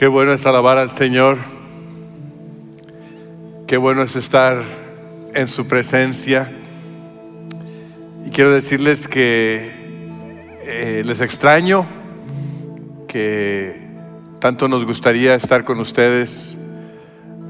Qué 0.00 0.06
bueno 0.06 0.32
es 0.32 0.46
alabar 0.46 0.78
al 0.78 0.90
Señor. 0.90 1.36
Qué 3.66 3.76
bueno 3.76 4.02
es 4.02 4.16
estar 4.16 4.56
en 5.34 5.46
su 5.46 5.66
presencia. 5.66 6.50
Y 8.24 8.30
quiero 8.30 8.50
decirles 8.50 9.06
que 9.06 9.70
eh, 10.64 11.02
les 11.04 11.20
extraño, 11.20 11.84
que 13.08 13.78
tanto 14.38 14.68
nos 14.68 14.86
gustaría 14.86 15.34
estar 15.34 15.64
con 15.64 15.78
ustedes 15.80 16.56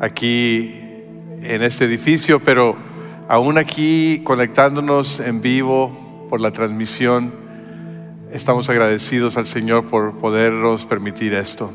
aquí 0.01 0.75
en 1.45 1.63
este 1.63 1.85
edificio, 1.85 2.41
pero 2.41 2.77
aún 3.29 3.59
aquí 3.59 4.23
conectándonos 4.25 5.21
en 5.21 5.41
vivo 5.41 6.27
por 6.29 6.41
la 6.41 6.51
transmisión, 6.51 7.33
estamos 8.33 8.69
agradecidos 8.71 9.37
al 9.37 9.47
Señor 9.47 9.85
por 9.85 10.19
podernos 10.19 10.85
permitir 10.85 11.33
esto. 11.35 11.73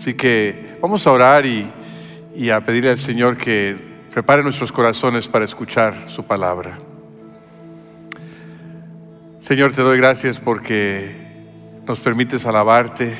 Así 0.00 0.14
que 0.14 0.78
vamos 0.80 1.06
a 1.06 1.12
orar 1.12 1.44
y, 1.44 2.50
a 2.50 2.64
pedirle 2.64 2.88
al 2.88 2.98
Señor 2.98 3.36
que 3.36 3.76
prepare 4.10 4.42
nuestros 4.42 4.72
corazones 4.72 5.28
para 5.28 5.44
escuchar 5.44 5.94
su 6.08 6.24
palabra. 6.24 6.78
Señor, 9.40 9.74
te 9.74 9.82
doy 9.82 9.98
gracias 9.98 10.40
porque 10.40 11.14
nos 11.86 12.00
permites 12.00 12.46
alabarte, 12.46 13.14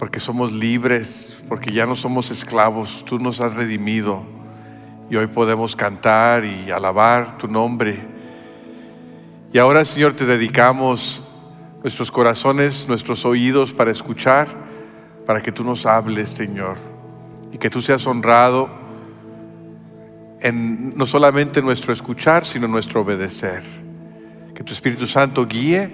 porque 0.00 0.18
somos 0.18 0.52
libres, 0.52 1.44
porque 1.48 1.70
ya 1.70 1.86
no 1.86 1.94
somos 1.94 2.32
esclavos, 2.32 3.04
tú 3.04 3.20
nos 3.20 3.40
has 3.40 3.54
redimido 3.54 4.26
y 5.08 5.14
hoy 5.14 5.28
podemos 5.28 5.76
cantar 5.76 6.44
y 6.44 6.72
alabar 6.72 7.38
tu 7.38 7.46
nombre. 7.46 8.00
Y 9.52 9.58
ahora, 9.58 9.84
Señor, 9.84 10.14
te 10.14 10.26
dedicamos 10.26 11.22
nuestros 11.84 12.10
corazones, 12.10 12.88
nuestros 12.88 13.24
oídos 13.24 13.72
para 13.72 13.92
escuchar 13.92 14.65
para 15.26 15.42
que 15.42 15.50
tú 15.50 15.64
nos 15.64 15.84
hables, 15.84 16.30
Señor, 16.30 16.76
y 17.52 17.58
que 17.58 17.68
tú 17.68 17.82
seas 17.82 18.06
honrado 18.06 18.70
en 20.40 20.96
no 20.96 21.04
solamente 21.04 21.60
nuestro 21.60 21.92
escuchar, 21.92 22.46
sino 22.46 22.68
nuestro 22.68 23.00
obedecer. 23.00 23.62
Que 24.54 24.62
tu 24.62 24.72
Espíritu 24.72 25.06
Santo 25.06 25.46
guíe 25.46 25.90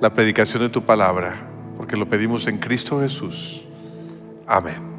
la 0.00 0.12
predicación 0.12 0.62
de 0.62 0.68
tu 0.68 0.84
palabra, 0.84 1.36
porque 1.78 1.96
lo 1.96 2.06
pedimos 2.06 2.46
en 2.46 2.58
Cristo 2.58 3.00
Jesús. 3.00 3.64
Amén. 4.46 4.94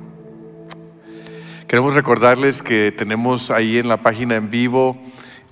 Queremos 1.68 1.94
recordarles 1.94 2.64
que 2.64 2.92
tenemos 2.92 3.52
ahí 3.52 3.78
en 3.78 3.88
la 3.88 3.98
página 3.98 4.36
en 4.36 4.50
vivo 4.50 4.98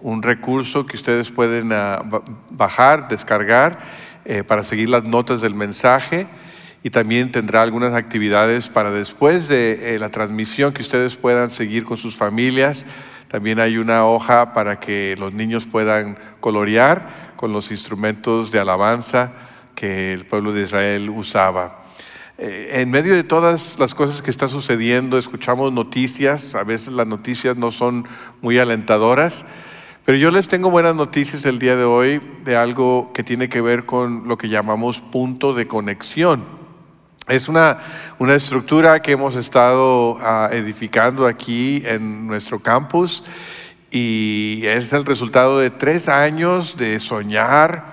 un 0.02 0.22
recurso 0.22 0.86
que 0.86 0.98
ustedes 0.98 1.32
pueden 1.32 1.72
ah, 1.72 2.04
bajar, 2.50 3.08
descargar, 3.08 3.80
eh, 4.26 4.44
para 4.44 4.64
seguir 4.64 4.90
las 4.90 5.04
notas 5.04 5.42
del 5.42 5.54
mensaje 5.54 6.28
y 6.84 6.90
también 6.90 7.32
tendrá 7.32 7.62
algunas 7.62 7.94
actividades 7.94 8.68
para 8.68 8.92
después 8.92 9.48
de 9.48 9.96
eh, 9.96 10.00
la 10.00 10.12
transmisión 10.12 10.74
que 10.74 10.82
ustedes 10.82 11.16
puedan 11.16 11.50
seguir 11.50 11.86
con 11.86 11.98
sus 11.98 12.18
familias. 12.18 12.86
También 13.30 13.60
hay 13.62 13.78
una 13.78 14.06
hoja 14.06 14.54
para 14.54 14.82
que 14.82 15.16
los 15.18 15.34
niños 15.34 15.66
puedan 15.66 16.18
colorear 16.42 17.34
con 17.38 17.54
los 17.54 17.72
instrumentos 17.72 18.52
de 18.52 18.60
alabanza 18.60 19.32
que 19.76 20.14
el 20.14 20.26
pueblo 20.26 20.52
de 20.52 20.64
Israel 20.64 21.10
usaba. 21.10 21.80
Eh, 22.38 22.82
en 22.82 22.92
medio 22.92 23.16
de 23.16 23.24
todas 23.24 23.80
las 23.80 23.96
cosas 23.96 24.22
que 24.22 24.30
están 24.30 24.50
sucediendo, 24.50 25.18
escuchamos 25.18 25.72
noticias, 25.72 26.54
a 26.54 26.64
veces 26.64 26.94
las 26.94 27.08
noticias 27.08 27.56
no 27.56 27.72
son 27.72 28.06
muy 28.42 28.60
alentadoras, 28.60 29.46
pero 30.04 30.18
yo 30.18 30.32
les 30.32 30.50
tengo 30.50 30.70
buenas 30.70 30.98
noticias 30.98 31.46
el 31.46 31.60
día 31.60 31.78
de 31.78 31.86
hoy 31.86 32.20
de 32.44 32.58
algo 32.58 33.12
que 33.14 33.24
tiene 33.24 33.48
que 33.48 33.62
ver 33.62 33.86
con 33.86 34.28
lo 34.28 34.38
que 34.38 34.50
llamamos 34.50 35.00
punto 35.00 35.54
de 35.54 35.66
conexión. 35.66 36.63
Es 37.30 37.48
una, 37.48 37.78
una, 38.20 38.36
estructura 38.36 39.02
que 39.02 39.14
hemos 39.14 39.38
estado 39.38 40.18
ah, 40.22 40.50
edificando 40.52 41.26
aquí 41.26 41.82
en 41.86 42.28
nuestro 42.28 42.60
campus 42.60 43.24
y 43.92 44.64
es 44.66 44.92
el 44.92 45.06
resultado 45.06 45.60
de 45.60 45.70
tres 45.70 46.10
años 46.10 46.76
de 46.76 47.00
soñar, 47.00 47.86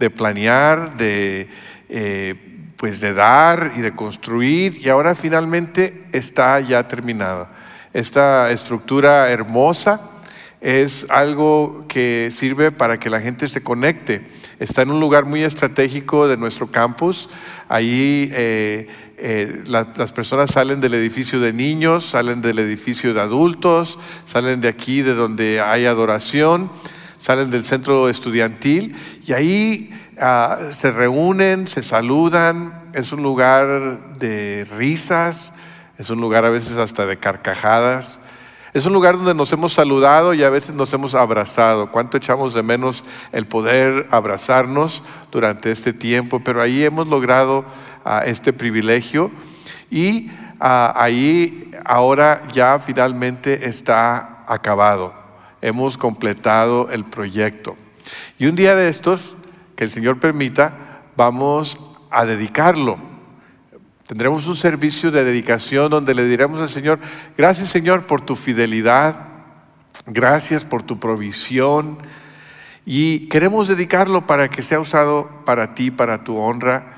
de 0.00 0.10
planear, 0.10 0.96
de, 0.96 1.48
eh, 1.90 2.34
pues 2.76 3.00
de 3.00 3.14
dar 3.14 3.70
y 3.76 3.82
de 3.82 3.94
construir 3.94 4.76
y 4.84 4.88
ahora 4.88 5.14
finalmente 5.14 6.02
está 6.10 6.58
ya 6.58 6.88
terminada. 6.88 7.52
Esta 7.92 8.50
estructura 8.50 9.30
hermosa 9.30 10.00
es 10.60 11.06
algo 11.08 11.84
que 11.86 12.30
sirve 12.32 12.72
para 12.72 12.98
que 12.98 13.10
la 13.10 13.20
gente 13.20 13.46
se 13.46 13.62
conecte. 13.62 14.26
Está 14.58 14.82
en 14.82 14.90
un 14.90 14.98
lugar 14.98 15.24
muy 15.24 15.42
estratégico 15.44 16.26
de 16.26 16.36
nuestro 16.36 16.70
campus 16.70 17.28
Ahí 17.72 18.28
eh, 18.32 18.86
eh, 19.16 19.64
las 19.64 20.12
personas 20.12 20.50
salen 20.50 20.82
del 20.82 20.92
edificio 20.92 21.40
de 21.40 21.54
niños, 21.54 22.04
salen 22.04 22.42
del 22.42 22.58
edificio 22.58 23.14
de 23.14 23.22
adultos, 23.22 23.98
salen 24.26 24.60
de 24.60 24.68
aquí 24.68 25.00
de 25.00 25.14
donde 25.14 25.62
hay 25.62 25.86
adoración, 25.86 26.70
salen 27.18 27.50
del 27.50 27.64
centro 27.64 28.10
estudiantil 28.10 28.94
y 29.26 29.32
ahí 29.32 29.90
ah, 30.20 30.58
se 30.70 30.90
reúnen, 30.90 31.66
se 31.66 31.82
saludan. 31.82 32.82
Es 32.92 33.10
un 33.14 33.22
lugar 33.22 34.18
de 34.18 34.66
risas, 34.76 35.54
es 35.96 36.10
un 36.10 36.20
lugar 36.20 36.44
a 36.44 36.50
veces 36.50 36.76
hasta 36.76 37.06
de 37.06 37.16
carcajadas. 37.16 38.20
Es 38.74 38.86
un 38.86 38.94
lugar 38.94 39.18
donde 39.18 39.34
nos 39.34 39.52
hemos 39.52 39.74
saludado 39.74 40.32
y 40.32 40.42
a 40.42 40.48
veces 40.48 40.74
nos 40.74 40.90
hemos 40.94 41.14
abrazado. 41.14 41.92
¿Cuánto 41.92 42.16
echamos 42.16 42.54
de 42.54 42.62
menos 42.62 43.04
el 43.30 43.46
poder 43.46 44.06
abrazarnos 44.10 45.02
durante 45.30 45.70
este 45.70 45.92
tiempo? 45.92 46.40
Pero 46.40 46.62
ahí 46.62 46.82
hemos 46.82 47.06
logrado 47.06 47.66
ah, 48.02 48.22
este 48.24 48.54
privilegio 48.54 49.30
y 49.90 50.30
ah, 50.58 50.94
ahí 50.96 51.70
ahora 51.84 52.40
ya 52.50 52.78
finalmente 52.78 53.68
está 53.68 54.42
acabado. 54.46 55.12
Hemos 55.60 55.98
completado 55.98 56.88
el 56.90 57.04
proyecto. 57.04 57.76
Y 58.38 58.46
un 58.46 58.56
día 58.56 58.74
de 58.74 58.88
estos, 58.88 59.36
que 59.76 59.84
el 59.84 59.90
Señor 59.90 60.18
permita, 60.18 61.02
vamos 61.14 61.78
a 62.10 62.24
dedicarlo 62.24 63.11
Tendremos 64.12 64.46
un 64.46 64.56
servicio 64.56 65.10
de 65.10 65.24
dedicación 65.24 65.90
donde 65.90 66.14
le 66.14 66.26
diremos 66.26 66.60
al 66.60 66.68
Señor, 66.68 66.98
gracias 67.38 67.70
Señor 67.70 68.04
por 68.04 68.20
tu 68.20 68.36
fidelidad, 68.36 69.18
gracias 70.04 70.66
por 70.66 70.82
tu 70.82 71.00
provisión. 71.00 71.96
Y 72.84 73.20
queremos 73.28 73.68
dedicarlo 73.68 74.26
para 74.26 74.50
que 74.50 74.60
sea 74.60 74.80
usado 74.80 75.30
para 75.46 75.72
ti, 75.72 75.90
para 75.90 76.24
tu 76.24 76.36
honra. 76.36 76.92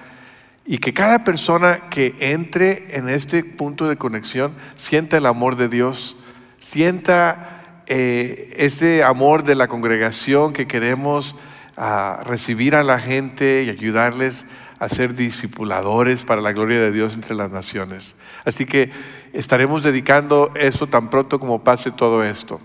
Y 0.66 0.78
que 0.78 0.92
cada 0.92 1.22
persona 1.22 1.88
que 1.88 2.16
entre 2.18 2.96
en 2.96 3.08
este 3.08 3.44
punto 3.44 3.86
de 3.86 3.96
conexión 3.96 4.52
sienta 4.74 5.16
el 5.16 5.26
amor 5.26 5.54
de 5.54 5.68
Dios, 5.68 6.16
sienta 6.58 7.82
eh, 7.86 8.54
ese 8.56 9.04
amor 9.04 9.44
de 9.44 9.54
la 9.54 9.68
congregación 9.68 10.52
que 10.52 10.66
queremos 10.66 11.36
ah, 11.76 12.18
recibir 12.26 12.74
a 12.74 12.82
la 12.82 12.98
gente 12.98 13.62
y 13.62 13.70
ayudarles 13.70 14.46
a 14.84 14.88
ser 14.88 15.14
discipuladores 15.14 16.24
para 16.24 16.40
la 16.40 16.52
gloria 16.52 16.80
de 16.80 16.92
Dios 16.92 17.14
entre 17.14 17.34
las 17.34 17.50
naciones. 17.50 18.16
Así 18.44 18.66
que 18.66 18.90
estaremos 19.32 19.82
dedicando 19.82 20.50
eso 20.54 20.86
tan 20.86 21.10
pronto 21.10 21.40
como 21.40 21.64
pase 21.64 21.90
todo 21.90 22.22
esto. 22.22 22.60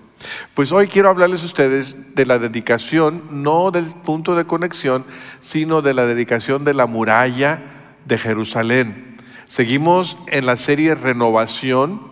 Pues 0.54 0.72
hoy 0.72 0.88
quiero 0.88 1.10
hablarles 1.10 1.44
a 1.44 1.46
ustedes 1.46 2.16
de 2.16 2.26
la 2.26 2.40
dedicación, 2.40 3.24
no 3.32 3.72
del 3.72 3.86
punto 3.86 4.36
de 4.36 4.46
conexión, 4.46 5.06
sino 5.40 5.82
de 5.82 5.94
la 5.94 6.06
dedicación 6.06 6.66
de 6.66 6.74
la 6.74 6.88
muralla 6.88 7.62
de 8.06 8.18
Jerusalén. 8.18 9.16
Seguimos 9.48 10.18
en 10.28 10.46
la 10.46 10.58
serie 10.58 10.96
Renovación 10.96 12.09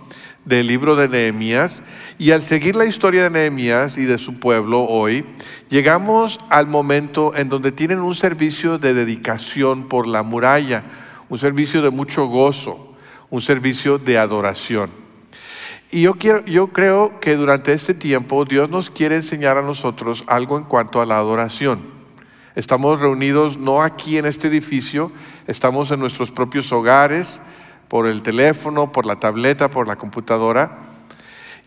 del 0.47 0.67
libro 0.67 0.95
de 0.95 1.09
Nehemías 1.09 1.83
y 2.17 2.31
al 2.31 2.41
seguir 2.41 2.75
la 2.75 2.85
historia 2.85 3.23
de 3.23 3.29
Nehemías 3.29 3.97
y 3.97 4.05
de 4.05 4.17
su 4.17 4.39
pueblo 4.39 4.83
hoy, 4.83 5.25
llegamos 5.69 6.39
al 6.49 6.67
momento 6.67 7.35
en 7.35 7.49
donde 7.49 7.73
tienen 7.73 7.99
un 7.99 8.15
servicio 8.15 8.79
de 8.79 8.93
dedicación 8.93 9.89
por 9.89 10.07
la 10.07 10.23
muralla, 10.23 10.83
un 11.27 11.37
servicio 11.37 11.81
de 11.81 11.89
mucho 11.89 12.27
gozo, 12.27 12.95
un 13.29 13.41
servicio 13.41 13.97
de 13.97 14.17
adoración. 14.17 14.89
Y 15.91 16.03
yo, 16.03 16.15
quiero, 16.15 16.43
yo 16.45 16.67
creo 16.67 17.19
que 17.19 17.35
durante 17.35 17.73
este 17.73 17.93
tiempo 17.93 18.45
Dios 18.45 18.69
nos 18.69 18.89
quiere 18.89 19.17
enseñar 19.17 19.57
a 19.57 19.61
nosotros 19.61 20.23
algo 20.27 20.57
en 20.57 20.63
cuanto 20.63 21.01
a 21.01 21.05
la 21.05 21.17
adoración. 21.17 21.81
Estamos 22.55 22.99
reunidos 23.01 23.57
no 23.57 23.83
aquí 23.83 24.17
en 24.17 24.25
este 24.25 24.47
edificio, 24.47 25.11
estamos 25.45 25.91
en 25.91 25.99
nuestros 25.99 26.31
propios 26.31 26.71
hogares, 26.71 27.41
por 27.87 28.07
el 28.07 28.23
teléfono, 28.23 28.91
por 28.91 29.05
la 29.05 29.19
tableta, 29.19 29.69
por 29.69 29.87
la 29.87 29.95
computadora. 29.95 30.79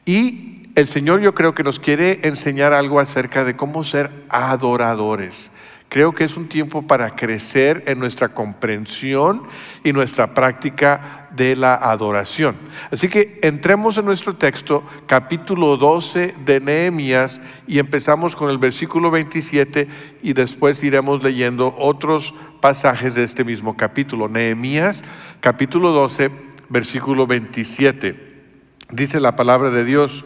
Y 0.04 0.68
el 0.74 0.86
Señor 0.86 1.20
yo 1.20 1.34
creo 1.34 1.54
que 1.54 1.64
nos 1.64 1.78
quiere 1.78 2.20
enseñar 2.28 2.72
algo 2.72 3.00
acerca 3.00 3.44
de 3.44 3.56
cómo 3.56 3.82
ser 3.84 4.10
adoradores. 4.28 5.52
Creo 5.90 6.12
que 6.12 6.22
es 6.22 6.36
un 6.36 6.46
tiempo 6.46 6.82
para 6.82 7.16
crecer 7.16 7.82
en 7.88 7.98
nuestra 7.98 8.28
comprensión 8.28 9.42
y 9.82 9.92
nuestra 9.92 10.34
práctica 10.34 11.28
de 11.32 11.56
la 11.56 11.74
adoración. 11.74 12.54
Así 12.92 13.08
que 13.08 13.40
entremos 13.42 13.98
en 13.98 14.04
nuestro 14.04 14.36
texto, 14.36 14.84
capítulo 15.08 15.76
12 15.76 16.36
de 16.46 16.60
Nehemías, 16.60 17.40
y 17.66 17.80
empezamos 17.80 18.36
con 18.36 18.50
el 18.50 18.58
versículo 18.58 19.10
27 19.10 19.88
y 20.22 20.32
después 20.32 20.80
iremos 20.84 21.24
leyendo 21.24 21.74
otros 21.76 22.34
pasajes 22.60 23.16
de 23.16 23.24
este 23.24 23.42
mismo 23.42 23.76
capítulo. 23.76 24.28
Nehemías, 24.28 25.02
capítulo 25.40 25.90
12, 25.90 26.30
versículo 26.68 27.26
27. 27.26 28.14
Dice 28.92 29.18
la 29.18 29.34
palabra 29.34 29.70
de 29.70 29.84
Dios, 29.84 30.24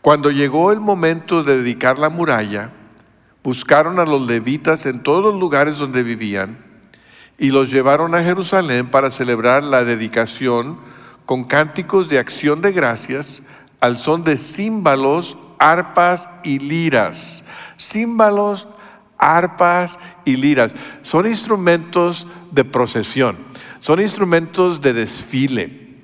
cuando 0.00 0.30
llegó 0.30 0.70
el 0.70 0.78
momento 0.78 1.42
de 1.42 1.58
dedicar 1.58 1.98
la 1.98 2.08
muralla, 2.08 2.70
buscaron 3.46 4.00
a 4.00 4.04
los 4.04 4.26
levitas 4.26 4.86
en 4.86 5.04
todos 5.04 5.22
los 5.22 5.38
lugares 5.38 5.78
donde 5.78 6.02
vivían 6.02 6.58
y 7.38 7.50
los 7.50 7.70
llevaron 7.70 8.12
a 8.16 8.24
Jerusalén 8.24 8.88
para 8.88 9.12
celebrar 9.12 9.62
la 9.62 9.84
dedicación 9.84 10.76
con 11.26 11.44
cánticos 11.44 12.08
de 12.08 12.18
acción 12.18 12.60
de 12.60 12.72
gracias 12.72 13.44
al 13.78 13.98
son 13.98 14.24
de 14.24 14.36
címbalos, 14.36 15.36
arpas 15.60 16.28
y 16.42 16.58
liras. 16.58 17.44
Címbalos, 17.78 18.66
arpas 19.16 20.00
y 20.24 20.34
liras 20.34 20.72
son 21.02 21.28
instrumentos 21.28 22.26
de 22.50 22.64
procesión, 22.64 23.36
son 23.78 24.00
instrumentos 24.00 24.80
de 24.80 24.92
desfile, 24.92 25.94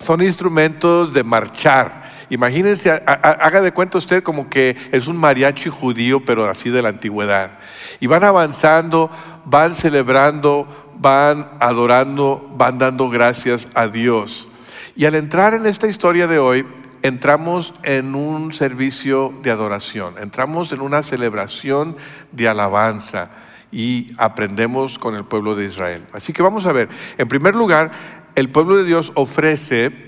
son 0.00 0.20
instrumentos 0.20 1.12
de 1.12 1.22
marchar. 1.22 2.07
Imagínense, 2.30 2.90
haga 2.90 3.60
de 3.60 3.72
cuenta 3.72 3.98
usted 3.98 4.22
como 4.22 4.50
que 4.50 4.76
es 4.92 5.08
un 5.08 5.16
mariachi 5.16 5.70
judío, 5.70 6.24
pero 6.24 6.48
así 6.48 6.70
de 6.70 6.82
la 6.82 6.90
antigüedad. 6.90 7.58
Y 8.00 8.06
van 8.06 8.24
avanzando, 8.24 9.10
van 9.44 9.74
celebrando, 9.74 10.68
van 10.98 11.48
adorando, 11.60 12.50
van 12.56 12.78
dando 12.78 13.08
gracias 13.08 13.68
a 13.74 13.88
Dios. 13.88 14.48
Y 14.94 15.06
al 15.06 15.14
entrar 15.14 15.54
en 15.54 15.66
esta 15.66 15.86
historia 15.86 16.26
de 16.26 16.38
hoy, 16.38 16.66
entramos 17.02 17.72
en 17.84 18.14
un 18.14 18.52
servicio 18.52 19.32
de 19.42 19.50
adoración, 19.50 20.14
entramos 20.20 20.72
en 20.72 20.80
una 20.80 21.02
celebración 21.02 21.96
de 22.32 22.48
alabanza 22.48 23.30
y 23.70 24.08
aprendemos 24.18 24.98
con 24.98 25.14
el 25.14 25.24
pueblo 25.24 25.54
de 25.54 25.66
Israel. 25.66 26.04
Así 26.12 26.32
que 26.32 26.42
vamos 26.42 26.66
a 26.66 26.72
ver, 26.72 26.88
en 27.16 27.28
primer 27.28 27.54
lugar, 27.54 27.90
el 28.34 28.48
pueblo 28.48 28.76
de 28.76 28.84
Dios 28.84 29.12
ofrece 29.14 30.07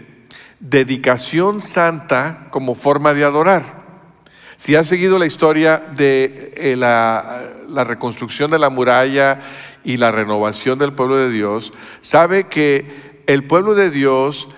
dedicación 0.60 1.62
santa 1.62 2.46
como 2.50 2.74
forma 2.74 3.14
de 3.14 3.24
adorar. 3.24 3.80
Si 4.58 4.76
ha 4.76 4.84
seguido 4.84 5.18
la 5.18 5.24
historia 5.24 5.78
de 5.78 6.52
eh, 6.54 6.76
la, 6.76 7.84
reconstrucción 7.84 8.50
de 8.50 8.58
la 8.58 8.68
muralla 8.68 9.40
y 9.84 9.96
la 9.96 10.12
renovación 10.12 10.78
del 10.78 10.92
pueblo 10.92 11.16
de 11.16 11.30
Dios, 11.30 11.72
sabe 12.02 12.44
que 12.44 13.22
el 13.26 13.44
pueblo 13.44 13.74
de 13.74 13.90
Dios 13.90 14.48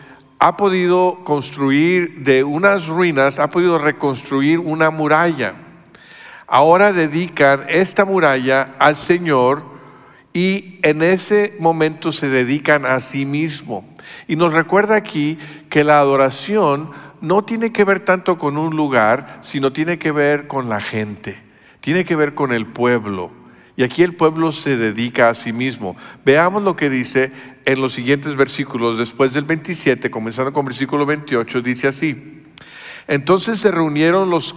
ha 0.41 0.57
podido 0.57 1.21
construir 1.23 2.25
de 2.25 2.43
unas 2.43 2.89
ruinas, 2.89 3.39
ha 3.39 3.49
podido 3.49 3.79
reconstruir 3.79 4.59
una 4.59 4.91
muralla. 4.91 5.55
Ahora 6.49 6.93
dedican 6.93 7.65
esta 7.69 8.05
muralla 8.05 8.75
al 8.81 8.97
Señor 8.97 9.63
y 10.33 10.81
en 10.83 11.03
ese 11.03 11.55
momento 11.61 12.11
se 12.11 12.29
dedican 12.29 12.87
a 12.87 12.99
sí 12.99 13.25
mismo. 13.25 13.92
Y 14.33 14.37
nos 14.37 14.55
recuerda 14.55 14.97
aquí 14.97 15.39
que 15.69 15.85
la 15.85 15.99
adoración 15.99 16.89
no 17.21 17.45
tiene 17.45 17.71
que 17.71 17.85
ver 17.85 18.01
tanto 18.01 18.39
con 18.39 18.57
un 18.57 18.75
lugar, 18.75 19.41
sino 19.43 19.75
tiene 19.75 19.99
que 19.99 20.11
ver 20.11 20.47
con 20.47 20.71
la 20.71 20.81
gente, 20.81 21.39
tiene 21.83 22.07
que 22.07 22.17
ver 22.17 22.35
con 22.35 22.51
el 22.51 22.65
pueblo. 22.65 23.31
Y 23.77 23.83
aquí 23.83 24.03
el 24.03 24.15
pueblo 24.15 24.51
se 24.51 24.79
dedica 24.79 25.29
a 25.29 25.35
sí 25.35 25.53
mismo. 25.53 25.99
Veamos 26.25 26.63
lo 26.63 26.77
que 26.77 26.89
dice 26.89 27.31
en 27.67 27.83
los 27.83 27.93
siguientes 27.93 28.35
versículos, 28.35 28.97
después 28.97 29.35
del 29.35 29.45
27, 29.45 30.11
comenzando 30.11 30.51
con 30.55 30.65
versículo 30.65 31.05
28, 31.05 31.61
dice 31.61 31.89
así. 31.89 32.43
Entonces 33.09 33.61
se 33.61 33.71
reunieron 33.71 34.31
los 34.31 34.55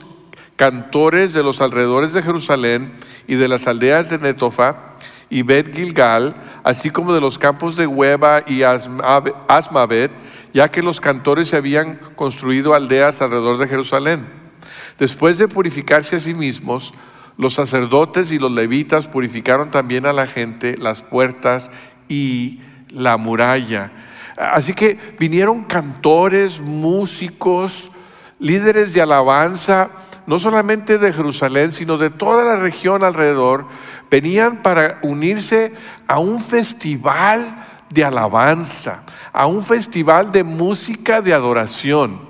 cantores 0.56 1.34
de 1.34 1.44
los 1.44 1.60
alrededores 1.60 2.14
de 2.14 2.24
Jerusalén 2.24 2.94
y 3.28 3.36
de 3.36 3.50
las 3.50 3.68
aldeas 3.68 4.10
de 4.10 4.20
Netofa 4.20 4.96
y 5.30 5.42
Bet 5.42 5.76
Gilgal, 5.76 6.34
así 6.66 6.90
como 6.90 7.14
de 7.14 7.22
los 7.22 7.38
campos 7.38 7.76
de 7.76 7.86
Hueva 7.86 8.44
y 8.48 8.64
Asmavet, 8.64 10.12
ya 10.52 10.72
que 10.72 10.82
los 10.82 11.00
cantores 11.00 11.50
se 11.50 11.58
habían 11.58 12.00
construido 12.16 12.74
aldeas 12.74 13.22
alrededor 13.22 13.60
de 13.60 13.68
Jerusalén. 13.68 14.26
Después 14.98 15.38
de 15.38 15.48
purificarse 15.48 16.16
a 16.16 16.20
sí 16.20 16.34
mismos, 16.34 16.92
los 17.38 17.54
sacerdotes 17.54 18.32
y 18.32 18.40
los 18.40 18.52
levitas 18.52 19.08
purificaron 19.08 19.70
también 19.70 20.08
a 20.08 20.14
la 20.14 20.26
gente, 20.26 20.76
las 20.80 21.04
puertas 21.04 21.70
y 22.10 22.62
la 22.90 23.18
muralla. 23.18 23.92
Así 24.36 24.74
que 24.74 24.98
vinieron 25.20 25.66
cantores, 25.66 26.62
músicos, 26.62 27.92
líderes 28.40 28.92
de 28.96 29.04
alabanza, 29.04 29.92
no 30.26 30.40
solamente 30.40 30.98
de 30.98 31.14
Jerusalén, 31.14 31.72
sino 31.72 32.00
de 32.00 32.10
toda 32.10 32.44
la 32.44 32.56
región 32.60 33.04
alrededor, 33.04 33.68
venían 34.16 34.62
para 34.62 34.98
unirse 35.02 35.74
a 36.08 36.20
un 36.20 36.42
festival 36.42 37.54
de 37.90 38.06
alabanza, 38.06 39.04
a 39.34 39.46
un 39.46 39.62
festival 39.62 40.32
de 40.32 40.46
música 40.46 41.22
de 41.22 41.34
adoración. 41.34 42.22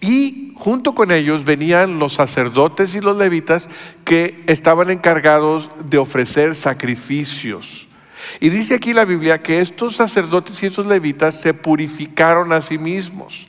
Y 0.00 0.54
junto 0.54 0.94
con 0.94 1.10
ellos 1.10 1.44
venían 1.44 1.98
los 1.98 2.12
sacerdotes 2.12 2.94
y 2.94 3.00
los 3.00 3.16
levitas 3.16 3.68
que 4.04 4.44
estaban 4.46 4.90
encargados 4.90 5.70
de 5.86 5.98
ofrecer 5.98 6.54
sacrificios. 6.54 7.88
Y 8.38 8.50
dice 8.50 8.76
aquí 8.76 8.92
la 8.92 9.04
Biblia 9.04 9.42
que 9.42 9.60
estos 9.60 9.96
sacerdotes 9.96 10.62
y 10.62 10.66
estos 10.66 10.86
levitas 10.86 11.34
se 11.40 11.52
purificaron 11.52 12.52
a 12.52 12.60
sí 12.60 12.78
mismos 12.78 13.48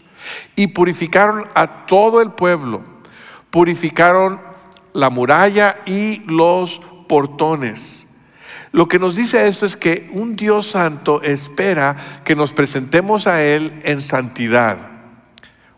y 0.56 0.66
purificaron 0.66 1.44
a 1.54 1.86
todo 1.86 2.20
el 2.20 2.32
pueblo. 2.32 2.84
Purificaron 3.52 4.42
la 4.94 5.12
muralla 5.12 5.78
y 5.86 6.24
los 6.26 6.82
portones. 7.10 8.08
Lo 8.72 8.88
que 8.88 9.00
nos 9.00 9.16
dice 9.16 9.48
esto 9.48 9.66
es 9.66 9.76
que 9.76 10.10
un 10.14 10.38
Dios 10.38 10.68
santo 10.68 11.22
espera 11.24 11.98
que 12.24 12.36
nos 12.36 12.54
presentemos 12.54 13.28
a 13.28 13.44
Él 13.44 13.74
en 13.84 14.00
santidad. 14.00 14.78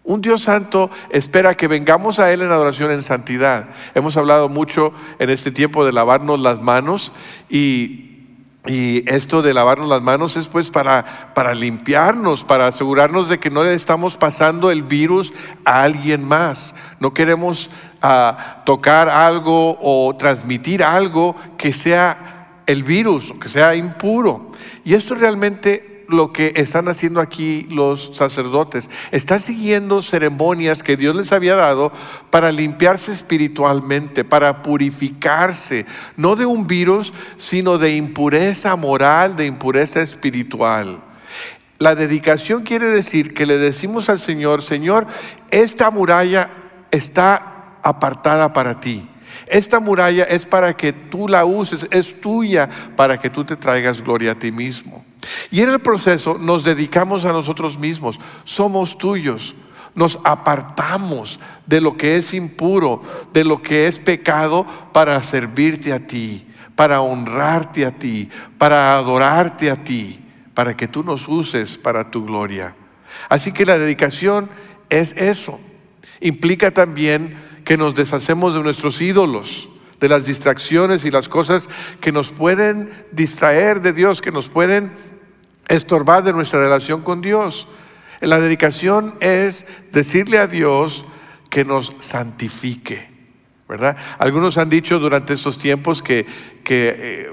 Un 0.03 0.21
Dios 0.21 0.43
santo 0.43 0.91
espera 1.09 1.55
que 1.55 1.67
vengamos 1.67 2.19
a 2.19 2.31
Él 2.33 2.41
en 2.41 2.51
adoración 2.51 2.91
en 2.91 3.01
santidad. 3.01 3.69
Hemos 3.95 4.17
hablado 4.17 4.49
mucho 4.49 4.93
en 5.19 5.29
este 5.29 5.51
tiempo 5.51 5.85
de 5.85 5.93
lavarnos 5.93 6.41
las 6.41 6.61
manos 6.61 7.13
y 7.49 8.11
y 8.67 9.09
esto 9.11 9.41
de 9.41 9.55
lavarnos 9.55 9.89
las 9.89 10.03
manos 10.03 10.37
es 10.37 10.47
pues 10.47 10.69
para, 10.69 11.33
para 11.33 11.55
limpiarnos, 11.55 12.43
para 12.43 12.67
asegurarnos 12.67 13.27
de 13.27 13.39
que 13.39 13.49
no 13.49 13.63
le 13.63 13.73
estamos 13.73 14.17
pasando 14.17 14.69
el 14.69 14.83
virus 14.83 15.33
a 15.65 15.81
alguien 15.81 16.23
más. 16.23 16.75
No 16.99 17.11
queremos 17.11 17.71
ah, 18.01 18.61
tocar 18.65 19.09
algo 19.09 19.77
o 19.81 20.15
transmitir 20.15 20.83
algo 20.83 21.35
que 21.57 21.73
sea 21.73 22.61
el 22.65 22.83
virus, 22.83 23.33
que 23.41 23.49
sea 23.49 23.75
impuro. 23.75 24.51
Y 24.83 24.93
esto 24.93 25.15
realmente 25.15 25.91
lo 26.11 26.33
que 26.33 26.53
están 26.57 26.87
haciendo 26.87 27.19
aquí 27.19 27.67
los 27.69 28.11
sacerdotes. 28.13 28.89
Están 29.11 29.39
siguiendo 29.39 30.01
ceremonias 30.01 30.83
que 30.83 30.97
Dios 30.97 31.15
les 31.15 31.31
había 31.31 31.55
dado 31.55 31.91
para 32.29 32.51
limpiarse 32.51 33.11
espiritualmente, 33.11 34.23
para 34.23 34.61
purificarse, 34.61 35.85
no 36.17 36.35
de 36.35 36.45
un 36.45 36.67
virus, 36.67 37.13
sino 37.37 37.77
de 37.77 37.95
impureza 37.95 38.75
moral, 38.75 39.35
de 39.35 39.45
impureza 39.45 40.01
espiritual. 40.01 41.01
La 41.79 41.95
dedicación 41.95 42.61
quiere 42.61 42.87
decir 42.87 43.33
que 43.33 43.45
le 43.45 43.57
decimos 43.57 44.09
al 44.09 44.19
Señor, 44.19 44.61
Señor, 44.61 45.07
esta 45.49 45.89
muralla 45.89 46.49
está 46.91 47.60
apartada 47.83 48.53
para 48.53 48.79
ti. 48.79 49.07
Esta 49.47 49.79
muralla 49.79 50.23
es 50.23 50.45
para 50.45 50.73
que 50.75 50.93
tú 50.93 51.27
la 51.27 51.45
uses, 51.45 51.87
es 51.91 52.21
tuya 52.21 52.69
para 52.95 53.19
que 53.19 53.29
tú 53.29 53.43
te 53.43 53.55
traigas 53.55 54.01
gloria 54.01 54.31
a 54.31 54.39
ti 54.39 54.51
mismo. 54.51 55.03
Y 55.51 55.61
en 55.61 55.69
el 55.69 55.79
proceso 55.79 56.37
nos 56.37 56.63
dedicamos 56.63 57.25
a 57.25 57.31
nosotros 57.31 57.77
mismos, 57.77 58.19
somos 58.43 58.97
tuyos, 58.97 59.55
nos 59.93 60.19
apartamos 60.23 61.39
de 61.65 61.81
lo 61.81 61.97
que 61.97 62.15
es 62.15 62.33
impuro, 62.33 63.01
de 63.33 63.43
lo 63.43 63.61
que 63.61 63.87
es 63.87 63.99
pecado 63.99 64.65
para 64.93 65.21
servirte 65.21 65.91
a 65.91 66.07
ti, 66.07 66.45
para 66.75 67.01
honrarte 67.01 67.85
a 67.85 67.91
ti, 67.91 68.29
para 68.57 68.95
adorarte 68.95 69.69
a 69.69 69.83
ti, 69.83 70.19
para 70.53 70.77
que 70.77 70.87
tú 70.87 71.03
nos 71.03 71.27
uses 71.27 71.77
para 71.77 72.09
tu 72.09 72.25
gloria. 72.25 72.75
Así 73.29 73.51
que 73.51 73.65
la 73.65 73.77
dedicación 73.77 74.49
es 74.89 75.13
eso. 75.13 75.59
Implica 76.21 76.71
también 76.71 77.35
que 77.71 77.77
nos 77.77 77.95
deshacemos 77.95 78.53
de 78.53 78.63
nuestros 78.63 78.99
ídolos, 78.99 79.69
de 80.01 80.09
las 80.09 80.25
distracciones 80.25 81.05
y 81.05 81.09
las 81.09 81.29
cosas 81.29 81.69
que 82.01 82.11
nos 82.11 82.29
pueden 82.29 82.91
distraer 83.13 83.79
de 83.81 83.93
Dios, 83.93 84.19
que 84.19 84.33
nos 84.33 84.49
pueden 84.49 84.91
estorbar 85.69 86.21
de 86.25 86.33
nuestra 86.33 86.59
relación 86.59 87.01
con 87.01 87.21
Dios. 87.21 87.69
La 88.19 88.41
dedicación 88.41 89.15
es 89.21 89.67
decirle 89.93 90.37
a 90.37 90.47
Dios 90.47 91.05
que 91.49 91.63
nos 91.63 91.93
santifique, 91.99 93.07
¿verdad? 93.69 93.95
Algunos 94.19 94.57
han 94.57 94.67
dicho 94.67 94.99
durante 94.99 95.33
estos 95.33 95.57
tiempos 95.57 96.01
que, 96.01 96.25
que 96.65 96.93
eh, 96.97 97.29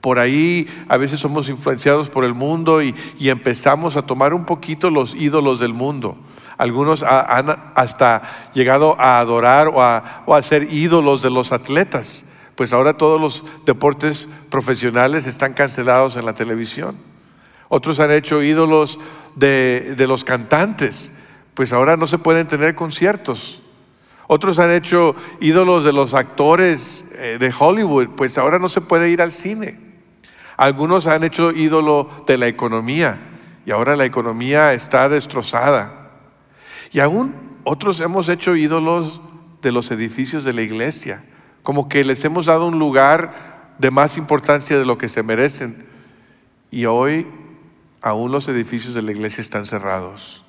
por 0.00 0.18
ahí 0.18 0.66
a 0.88 0.96
veces 0.96 1.20
somos 1.20 1.48
influenciados 1.48 2.08
por 2.10 2.24
el 2.24 2.34
mundo 2.34 2.82
y, 2.82 2.96
empezamos 3.20 3.94
a 3.94 4.02
tomar 4.02 4.34
un 4.34 4.44
poquito 4.44 4.90
los 4.90 5.14
ídolos 5.14 5.60
del 5.60 5.72
mundo. 5.72 6.18
Algunos 6.58 7.04
han 7.04 7.56
hasta 7.74 8.22
llegado 8.52 9.00
a 9.00 9.20
adorar 9.20 9.68
o 9.68 9.80
a, 9.80 10.22
o 10.26 10.42
ser 10.42 10.64
ídolos 10.72 11.22
de 11.22 11.30
los 11.30 11.52
atletas. 11.52 12.32
Pues 12.56 12.72
ahora 12.72 12.96
todos 12.96 13.20
los 13.20 13.44
deportes 13.64 14.28
profesionales 14.50 15.26
están 15.26 15.54
cancelados 15.54 16.16
en 16.16 16.26
la 16.26 16.34
televisión 16.34 16.96
Otros 17.68 18.00
han 18.00 18.10
hecho 18.10 18.42
ídolos 18.42 18.98
de, 19.36 19.94
de 19.96 20.06
los 20.08 20.24
cantantes, 20.24 21.12
pues 21.54 21.72
ahora 21.72 21.96
no 21.96 22.08
se 22.08 22.18
pueden 22.18 22.48
tener 22.48 22.74
conciertos. 22.74 23.62
Otros 24.26 24.58
han 24.58 24.72
hecho 24.72 25.14
ídolos 25.40 25.84
de 25.84 25.92
los 25.92 26.12
actores 26.14 27.12
eh, 27.14 27.38
de 27.38 27.54
Hollywood, 27.56 28.08
pues 28.16 28.36
ahora 28.36 28.58
no 28.58 28.68
se 28.68 28.80
puede 28.80 29.10
ir 29.10 29.22
al 29.22 29.32
cine. 29.32 29.78
Algunos 30.56 31.06
han 31.06 31.24
hecho 31.24 31.52
ídolo 31.52 32.10
de 32.26 32.36
la 32.36 32.48
economía 32.48 33.16
y 33.64 33.70
ahora 33.70 33.96
la 33.96 34.04
economía 34.04 34.72
está 34.72 35.08
destrozada. 35.08 36.07
Y 36.92 37.00
aún 37.00 37.34
otros 37.64 38.00
hemos 38.00 38.28
hecho 38.28 38.56
ídolos 38.56 39.20
de 39.62 39.72
los 39.72 39.90
edificios 39.90 40.44
de 40.44 40.52
la 40.52 40.62
iglesia, 40.62 41.24
como 41.62 41.88
que 41.88 42.04
les 42.04 42.24
hemos 42.24 42.46
dado 42.46 42.66
un 42.66 42.78
lugar 42.78 43.74
de 43.78 43.90
más 43.90 44.16
importancia 44.16 44.78
de 44.78 44.86
lo 44.86 44.98
que 44.98 45.08
se 45.08 45.22
merecen. 45.22 45.86
Y 46.70 46.86
hoy 46.86 47.26
aún 48.02 48.32
los 48.32 48.48
edificios 48.48 48.94
de 48.94 49.02
la 49.02 49.12
iglesia 49.12 49.42
están 49.42 49.66
cerrados. 49.66 50.44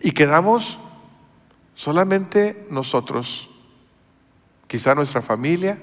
Y 0.00 0.12
quedamos 0.12 0.78
Solamente 1.74 2.66
nosotros, 2.70 3.50
quizá 4.68 4.94
nuestra 4.94 5.22
familia 5.22 5.78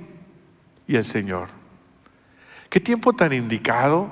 y 0.87 0.95
el 0.95 1.03
Señor. 1.03 1.49
¿Qué 2.69 2.79
tiempo 2.79 3.11
tan 3.13 3.33
indicado 3.33 4.09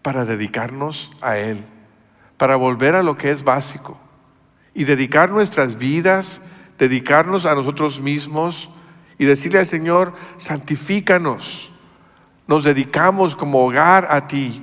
para 0.00 0.24
dedicarnos 0.24 1.10
a 1.20 1.36
Él, 1.36 1.62
para 2.38 2.56
volver 2.56 2.94
a 2.94 3.02
lo 3.02 3.16
que 3.16 3.30
es 3.30 3.44
básico 3.44 3.98
y 4.78 4.84
dedicar 4.84 5.32
nuestras 5.32 5.76
vidas, 5.76 6.40
dedicarnos 6.78 7.46
a 7.46 7.56
nosotros 7.56 8.00
mismos 8.00 8.70
y 9.18 9.24
decirle 9.24 9.58
al 9.58 9.66
Señor, 9.66 10.14
santifícanos. 10.36 11.72
Nos 12.46 12.62
dedicamos 12.62 13.34
como 13.34 13.66
hogar 13.66 14.06
a 14.08 14.28
ti. 14.28 14.62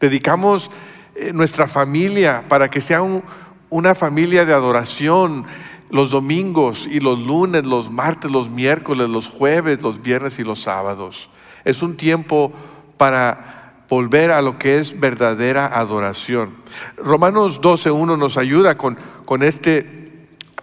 Dedicamos 0.00 0.70
eh, 1.14 1.34
nuestra 1.34 1.68
familia 1.68 2.46
para 2.48 2.70
que 2.70 2.80
sea 2.80 3.02
un, 3.02 3.22
una 3.68 3.94
familia 3.94 4.46
de 4.46 4.54
adoración 4.54 5.44
los 5.90 6.12
domingos 6.12 6.86
y 6.90 7.00
los 7.00 7.18
lunes, 7.18 7.66
los 7.66 7.90
martes, 7.90 8.30
los 8.30 8.48
miércoles, 8.48 9.10
los 9.10 9.28
jueves, 9.28 9.82
los 9.82 10.00
viernes 10.00 10.38
y 10.38 10.44
los 10.44 10.62
sábados. 10.62 11.28
Es 11.66 11.82
un 11.82 11.94
tiempo 11.94 12.54
para 12.96 13.59
volver 13.90 14.30
a 14.30 14.40
lo 14.40 14.58
que 14.58 14.78
es 14.78 14.98
verdadera 15.00 15.66
adoración. 15.66 16.54
Romanos 16.96 17.60
12.1 17.60 18.16
nos 18.16 18.38
ayuda 18.38 18.76
con, 18.76 18.96
con 19.26 19.42
este 19.42 20.00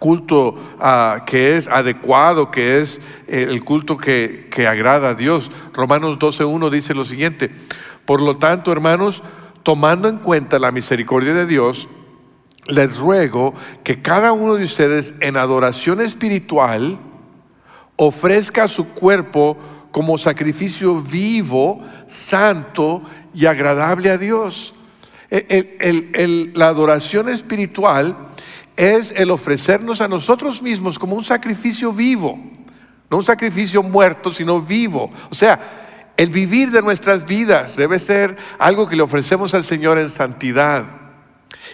culto 0.00 0.54
ah, 0.80 1.24
que 1.26 1.56
es 1.56 1.68
adecuado, 1.68 2.50
que 2.50 2.80
es 2.80 3.00
el 3.26 3.62
culto 3.62 3.98
que, 3.98 4.48
que 4.50 4.66
agrada 4.66 5.10
a 5.10 5.14
Dios. 5.14 5.50
Romanos 5.74 6.18
12.1 6.18 6.70
dice 6.70 6.94
lo 6.94 7.04
siguiente, 7.04 7.50
por 8.06 8.22
lo 8.22 8.38
tanto, 8.38 8.72
hermanos, 8.72 9.22
tomando 9.62 10.08
en 10.08 10.16
cuenta 10.16 10.58
la 10.58 10.72
misericordia 10.72 11.34
de 11.34 11.46
Dios, 11.46 11.88
les 12.66 12.96
ruego 12.96 13.52
que 13.84 14.00
cada 14.00 14.32
uno 14.32 14.54
de 14.54 14.64
ustedes 14.64 15.14
en 15.20 15.36
adoración 15.36 16.00
espiritual 16.00 16.98
ofrezca 17.96 18.68
su 18.68 18.88
cuerpo 18.94 19.58
como 19.98 20.16
sacrificio 20.16 21.00
vivo, 21.00 21.84
santo 22.06 23.02
y 23.34 23.46
agradable 23.46 24.10
a 24.10 24.16
Dios. 24.16 24.72
la 26.54 26.68
adoración 26.68 27.28
espiritual 27.28 28.16
es 28.76 29.12
el 29.16 29.32
ofrecernos 29.32 30.00
a 30.00 30.06
nosotros 30.06 30.62
mismos 30.62 31.00
como 31.00 31.16
un 31.16 31.24
sacrificio 31.24 31.92
vivo, 31.92 32.38
no 33.10 33.16
un 33.16 33.24
sacrificio 33.24 33.82
muerto, 33.82 34.30
sino 34.30 34.62
vivo. 34.62 35.10
O 35.30 35.34
sea, 35.34 35.58
el 36.16 36.30
vivir 36.30 36.70
de 36.70 36.80
nuestras 36.80 37.26
vidas 37.26 37.74
debe 37.74 37.98
ser 37.98 38.36
algo 38.60 38.86
que 38.86 38.94
le 38.94 39.02
ofrecemos 39.02 39.52
al 39.52 39.64
Señor 39.64 39.98
en 39.98 40.10
santidad. 40.10 40.84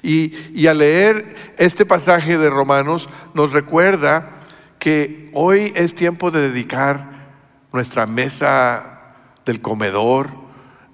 Y, 0.02 0.66
al 0.66 0.78
leer 0.78 1.36
este 1.58 1.84
pasaje 1.84 2.38
de 2.38 2.48
Romanos 2.48 3.06
nos 3.34 3.52
recuerda 3.52 4.30
que 4.78 5.28
hoy 5.34 5.74
es 5.76 5.94
tiempo 5.94 6.30
de 6.30 6.48
dedicar 6.48 7.13
nuestra 7.74 8.06
mesa 8.06 9.00
del 9.44 9.60
comedor, 9.60 10.30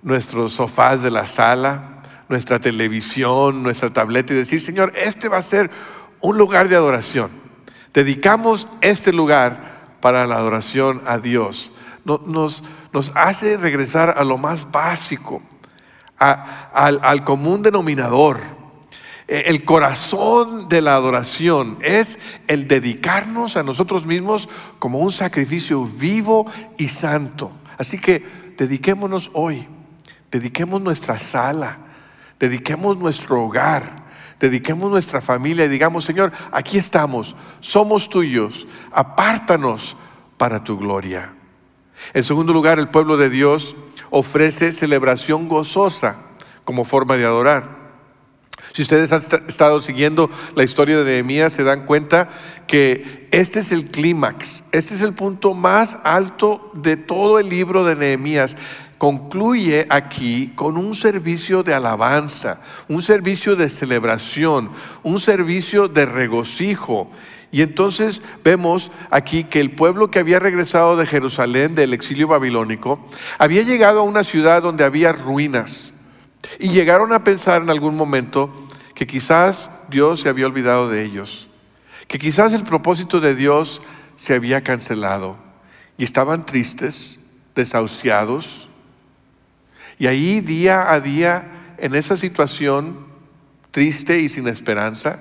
nuestros 0.01 0.55
sofás 0.55 1.03
de 1.03 1.11
la 1.11 1.27
sala, 1.27 2.01
nuestra 2.31 2.59
televisión, 2.59 3.63
nuestra 3.63 3.93
tableta 3.93 4.33
y 4.33 4.37
decir, 4.37 4.63
Señor, 4.63 4.95
este 4.97 5.29
va 5.29 5.37
a 5.37 5.43
ser 5.43 5.71
un 6.23 6.39
lugar 6.39 6.71
de 6.71 6.77
adoración. 6.77 7.31
Dedicamos 7.93 8.67
este 8.81 9.13
lugar 9.13 9.99
para 10.01 10.27
la 10.27 10.37
adoración 10.37 11.03
a 11.07 11.19
Dios. 11.19 11.73
Nos, 12.07 12.63
nos 12.95 13.13
hace 13.15 13.59
regresar 13.59 14.15
a 14.17 14.25
lo 14.25 14.39
más 14.39 14.73
básico, 14.73 15.43
al, 16.17 16.99
al 17.03 17.25
común 17.25 17.61
denominador 17.61 18.41
el 19.31 19.65
corazón 19.65 20.69
de 20.69 20.83
la 20.83 20.95
adoración 20.95 21.79
es 21.83 22.19
el 22.49 22.67
dedicarnos 22.67 23.57
a 23.57 23.63
nosotros 23.63 24.05
mismos 24.05 24.49
como 24.81 24.99
un 24.99 25.13
sacrificio 25.13 25.85
vivo 25.85 26.51
y 26.79 26.89
santo. 26.89 27.53
Así 27.79 27.97
que 27.97 28.25
dediquémonos 28.59 29.31
hoy, 29.35 29.69
dediquemos 30.33 30.83
nuestra 30.83 31.21
sala, 31.21 31.79
dediquemos 32.41 32.97
nuestro 32.97 33.45
hogar, 33.45 34.03
dediquemos 34.41 34.91
nuestra 34.91 35.21
familia 35.21 35.65
y 35.65 35.69
digamos, 35.69 36.05
Señor, 36.05 36.33
aquí 36.51 36.77
estamos, 36.77 37.37
somos 37.61 38.09
tuyos, 38.09 38.67
apártanos 38.91 39.97
para 40.37 40.65
tu 40.65 40.77
gloria. 40.77 41.33
En 42.15 42.25
segundo 42.25 42.53
lugar, 42.53 42.81
el 42.81 42.89
pueblo 42.89 43.17
de 43.17 43.31
Dios 43.31 43.77
ofrece 44.11 44.73
celebración 44.73 45.47
gozosa 45.47 46.17
como 46.65 46.85
forma 46.85 47.17
de 47.17 47.27
adorar. 47.27 47.80
Si 48.73 48.83
ustedes 48.83 49.13
han 49.13 49.23
estado 49.49 49.81
siguiendo 49.81 50.31
la 50.55 50.63
historia 50.63 50.99
de 50.99 51.05
Nehemías, 51.05 51.53
se 51.53 51.65
dan 51.65 51.87
cuenta 51.87 52.29
que 52.67 53.29
este 53.33 53.59
es 53.59 53.73
el 53.73 53.85
clímax, 53.85 54.65
este 54.73 54.95
es 54.95 55.03
el 55.03 55.13
punto 55.13 55.55
más 55.55 55.99
alto 56.05 56.71
de 56.75 56.97
todo 56.97 57.39
el 57.39 57.49
libro 57.49 57.85
de 57.85 57.97
Nehemías. 57.97 58.57
Concluye 58.99 59.87
aquí 59.89 60.53
con 60.55 60.77
un 60.77 60.95
servicio 60.95 61.63
de 61.63 61.75
alabanza, 61.75 62.63
un 62.89 63.03
servicio 63.03 63.57
de 63.57 63.71
celebración, 63.71 64.71
un 65.03 65.19
servicio 65.19 65.89
de 65.89 66.07
regocijo. 66.07 67.11
Y 67.51 67.63
entonces 67.63 68.23
vemos 68.45 68.93
aquí 69.11 69.43
que 69.43 69.61
el 69.61 69.71
pueblo 69.71 70.11
que 70.11 70.21
había 70.21 70.39
regresado 70.39 70.97
de 70.97 71.07
Jerusalén 71.07 71.75
del 71.75 71.95
exilio 71.95 72.29
babilónico 72.29 73.05
había 73.39 73.63
llegado 73.63 74.01
a 74.01 74.05
una 74.05 74.23
ciudad 74.23 74.63
donde 74.63 74.85
había 74.85 75.13
ruinas 75.13 75.95
y 76.59 76.71
llegaron 76.71 77.13
a 77.13 77.25
pensar 77.25 77.63
en 77.63 77.71
algún 77.71 77.97
momento 77.97 78.55
que 78.95 79.07
quizás 79.07 79.71
Dios 79.89 80.21
se 80.21 80.29
había 80.29 80.47
olvidado 80.47 80.89
de 80.89 81.05
ellos, 81.05 81.49
que 82.07 82.19
quizás 82.19 82.53
el 82.53 82.65
propósito 82.65 83.21
de 83.21 83.35
Dios 83.35 83.81
se 84.17 84.35
había 84.35 84.63
cancelado 84.63 85.39
y 85.97 86.05
estaban 86.05 86.45
tristes, 86.45 87.43
desahuciados. 87.55 88.69
Y 89.99 90.07
ahí 90.07 90.41
día 90.41 90.93
a 90.93 91.01
día, 91.01 91.75
en 91.79 91.95
esa 91.95 92.17
situación 92.17 93.07
triste 93.71 94.19
y 94.19 94.29
sin 94.29 94.49
esperanza, 94.49 95.21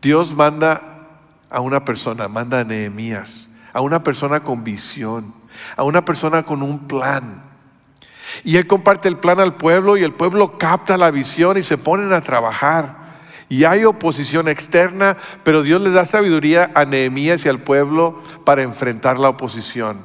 Dios 0.00 0.34
manda 0.34 1.08
a 1.50 1.60
una 1.60 1.84
persona, 1.84 2.28
manda 2.28 2.60
a 2.60 2.64
Nehemías, 2.64 3.50
a 3.72 3.80
una 3.80 4.02
persona 4.02 4.40
con 4.40 4.64
visión, 4.64 5.34
a 5.76 5.82
una 5.82 6.04
persona 6.04 6.44
con 6.44 6.62
un 6.62 6.86
plan 6.86 7.47
y 8.44 8.56
él 8.56 8.66
comparte 8.66 9.08
el 9.08 9.16
plan 9.16 9.40
al 9.40 9.56
pueblo 9.56 9.96
y 9.96 10.02
el 10.02 10.12
pueblo 10.12 10.58
capta 10.58 10.96
la 10.96 11.10
visión 11.10 11.56
y 11.56 11.62
se 11.62 11.78
ponen 11.78 12.12
a 12.12 12.20
trabajar. 12.20 12.96
Y 13.48 13.64
hay 13.64 13.84
oposición 13.84 14.48
externa, 14.48 15.16
pero 15.42 15.62
Dios 15.62 15.80
le 15.80 15.90
da 15.90 16.04
sabiduría 16.04 16.70
a 16.74 16.84
Nehemías 16.84 17.44
y 17.44 17.48
al 17.48 17.60
pueblo 17.60 18.22
para 18.44 18.62
enfrentar 18.62 19.18
la 19.18 19.30
oposición. 19.30 20.04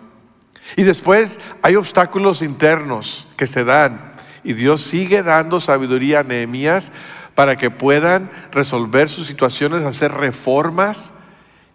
Y 0.78 0.84
después 0.84 1.40
hay 1.62 1.76
obstáculos 1.76 2.42
internos 2.42 3.28
que 3.36 3.48
se 3.48 3.66
dan. 3.66 4.14
Y 4.46 4.54
Dios 4.54 4.82
sigue 4.82 5.24
dando 5.24 5.60
sabiduría 5.60 6.20
a 6.20 6.24
Nehemías 6.24 6.92
para 7.36 7.58
que 7.58 7.70
puedan 7.70 8.30
resolver 8.52 9.10
sus 9.10 9.28
situaciones, 9.28 9.84
hacer 9.84 10.12
reformas 10.12 11.16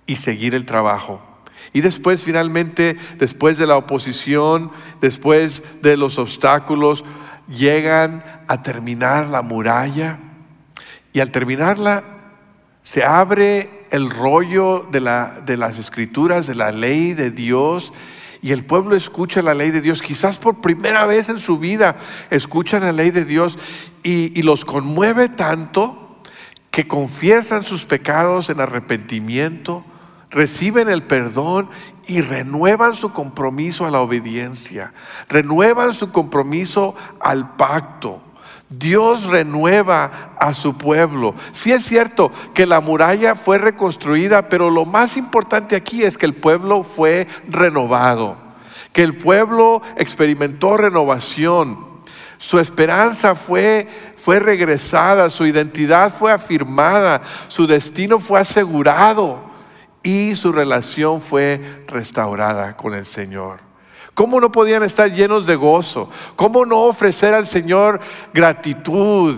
y 0.07 0.17
seguir 0.17 0.55
el 0.55 0.65
trabajo. 0.65 1.28
Y 1.73 1.81
después, 1.81 2.23
finalmente, 2.23 2.97
después 3.19 3.59
de 3.59 3.67
la 3.67 3.77
oposición, 3.77 4.71
después 5.01 5.63
de 5.83 5.97
los 5.97 6.19
obstáculos, 6.19 7.05
llegan 7.49 8.25
a 8.47 8.63
terminar 8.63 9.27
la 9.27 9.43
muralla. 9.43 10.19
Y 11.13 11.21
al 11.21 11.31
terminarla, 11.31 12.05
se 12.83 13.05
abre 13.05 13.69
el 13.91 14.11
rollo 14.11 14.87
de, 14.91 15.01
la, 15.01 15.41
de 15.45 15.57
las 15.57 15.79
escrituras, 15.79 16.47
de 16.47 16.55
la 16.55 16.73
ley 16.73 17.13
de 17.15 17.31
Dios. 17.31 17.93
Y 18.41 18.53
el 18.53 18.65
pueblo 18.65 18.95
escucha 18.95 19.43
la 19.43 19.55
ley 19.55 19.71
de 19.71 19.81
Dios, 19.81 20.01
quizás 20.01 20.39
por 20.39 20.61
primera 20.61 21.05
vez 21.07 21.29
en 21.29 21.39
su 21.39 21.59
vida 21.59 21.97
escuchan 22.31 22.83
la 22.83 22.93
ley 22.93 23.11
de 23.11 23.25
Dios 23.25 23.59
y, 24.05 24.39
y 24.39 24.43
los 24.43 24.65
conmueve 24.65 25.29
tanto 25.29 26.21
que 26.71 26.87
confiesan 26.87 27.65
sus 27.65 27.85
pecados 27.85 28.49
en 28.49 28.61
arrepentimiento 28.61 29.85
reciben 30.31 30.89
el 30.89 31.03
perdón 31.03 31.69
y 32.07 32.23
renuevan 32.23 32.95
su 32.95 33.13
compromiso 33.13 33.85
a 33.85 33.91
la 33.91 34.01
obediencia, 34.01 34.93
renuevan 35.29 35.93
su 35.93 36.11
compromiso 36.11 36.95
al 37.21 37.57
pacto. 37.57 38.23
Dios 38.71 39.25
renueva 39.25 40.35
a 40.39 40.53
su 40.53 40.77
pueblo. 40.77 41.35
Sí 41.53 41.73
es 41.73 41.85
cierto 41.85 42.31
que 42.53 42.67
la 42.67 42.81
muralla 42.81 43.35
fue 43.35 43.59
reconstruida, 43.59 44.49
pero 44.49 44.69
lo 44.71 44.85
más 44.85 45.17
importante 45.17 45.75
aquí 45.75 46.03
es 46.03 46.19
que 46.19 46.27
el 46.27 46.35
pueblo 46.35 46.83
fue 46.83 47.27
renovado, 47.49 48.37
que 48.93 49.03
el 49.03 49.17
pueblo 49.17 49.81
experimentó 49.97 50.77
renovación. 50.77 51.87
Su 52.37 52.59
esperanza 52.59 53.35
fue, 53.35 53.89
fue 54.17 54.39
regresada, 54.39 55.31
su 55.31 55.47
identidad 55.47 56.13
fue 56.13 56.31
afirmada, 56.31 57.23
su 57.49 57.67
destino 57.67 58.19
fue 58.19 58.41
asegurado 58.41 59.48
y 60.03 60.35
su 60.35 60.53
relación 60.53 61.21
fue 61.21 61.85
restaurada 61.89 62.77
con 62.77 62.95
el 62.95 63.05
Señor. 63.07 63.61
¿Cómo 64.19 64.41
no 64.41 64.51
podían 64.51 64.83
estar 64.83 65.13
llenos 65.13 65.47
de 65.47 65.55
gozo? 65.55 66.11
¿Cómo 66.35 66.67
no 66.67 66.81
ofrecer 66.87 67.35
al 67.35 67.47
Señor 67.47 68.01
gratitud 68.35 69.37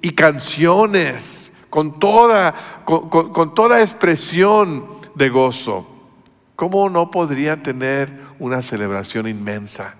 y 0.00 0.12
canciones 0.12 1.64
con 1.68 1.98
toda, 1.98 2.54
con, 2.84 3.54
toda 3.54 3.82
expresión 3.82 4.86
de 5.14 5.28
gozo? 5.28 5.86
¿Cómo 6.56 6.88
no 6.88 7.10
podrían 7.10 7.62
tener 7.62 8.10
una 8.38 8.62
celebración 8.62 9.28
inmensa? 9.28 9.94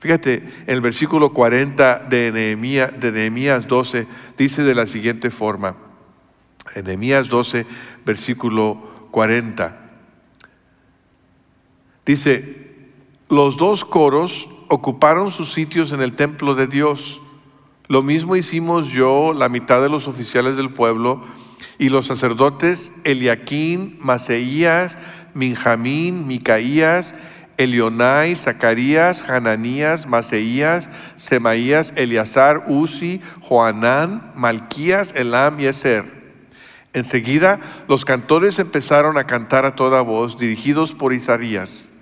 Fíjate, 0.00 0.42
el 0.66 0.80
versículo 0.80 1.32
40 1.32 2.06
de 2.10 2.32
Nehemías, 2.32 2.98
de 2.98 3.12
Nehemías 3.12 3.68
12 3.68 4.08
dice 4.36 4.64
de 4.64 4.74
la 4.74 4.88
siguiente 4.88 5.30
forma. 5.30 5.76
En 6.74 6.86
Nehemías 6.86 7.28
12, 7.28 7.64
versículo 8.04 8.91
40. 9.12 9.78
Dice, 12.04 12.66
los 13.28 13.56
dos 13.56 13.84
coros 13.84 14.48
ocuparon 14.68 15.30
sus 15.30 15.52
sitios 15.52 15.92
en 15.92 16.00
el 16.00 16.14
templo 16.14 16.56
de 16.56 16.66
Dios. 16.66 17.20
Lo 17.86 18.02
mismo 18.02 18.34
hicimos 18.34 18.90
yo, 18.90 19.32
la 19.32 19.48
mitad 19.48 19.80
de 19.80 19.88
los 19.88 20.08
oficiales 20.08 20.56
del 20.56 20.70
pueblo, 20.70 21.22
y 21.78 21.90
los 21.90 22.06
sacerdotes 22.06 22.92
Eliaquín, 23.04 23.98
Maseías, 24.00 24.98
Minjamín, 25.34 26.26
Micaías, 26.26 27.14
Elionai, 27.56 28.34
Zacarías, 28.34 29.28
Hananías, 29.28 30.06
Maseías, 30.06 30.90
Semaías, 31.16 31.92
Eleazar, 31.96 32.64
Uzi, 32.66 33.20
Joanán, 33.40 34.32
Malquías, 34.34 35.14
Elam 35.14 35.60
y 35.60 35.66
Eser. 35.66 36.21
Enseguida 36.92 37.58
los 37.88 38.04
cantores 38.04 38.58
empezaron 38.58 39.16
a 39.16 39.24
cantar 39.24 39.64
a 39.64 39.74
toda 39.74 40.02
voz, 40.02 40.38
dirigidos 40.38 40.92
por 40.92 41.12
Isaías. 41.12 41.92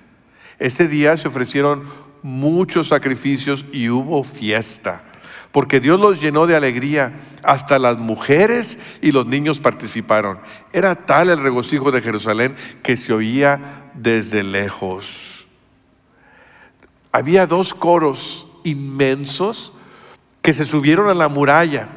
Ese 0.58 0.88
día 0.88 1.16
se 1.16 1.28
ofrecieron 1.28 1.84
muchos 2.22 2.88
sacrificios 2.88 3.64
y 3.72 3.88
hubo 3.88 4.24
fiesta, 4.24 5.02
porque 5.52 5.80
Dios 5.80 6.00
los 6.00 6.20
llenó 6.20 6.46
de 6.46 6.56
alegría. 6.56 7.12
Hasta 7.42 7.78
las 7.78 7.96
mujeres 7.96 8.78
y 9.00 9.12
los 9.12 9.24
niños 9.24 9.60
participaron. 9.60 10.38
Era 10.74 10.94
tal 10.94 11.30
el 11.30 11.40
regocijo 11.40 11.90
de 11.90 12.02
Jerusalén 12.02 12.54
que 12.82 12.98
se 12.98 13.14
oía 13.14 13.90
desde 13.94 14.42
lejos. 14.42 15.48
Había 17.12 17.46
dos 17.46 17.72
coros 17.72 18.46
inmensos 18.64 19.72
que 20.42 20.52
se 20.52 20.66
subieron 20.66 21.08
a 21.08 21.14
la 21.14 21.28
muralla, 21.28 21.88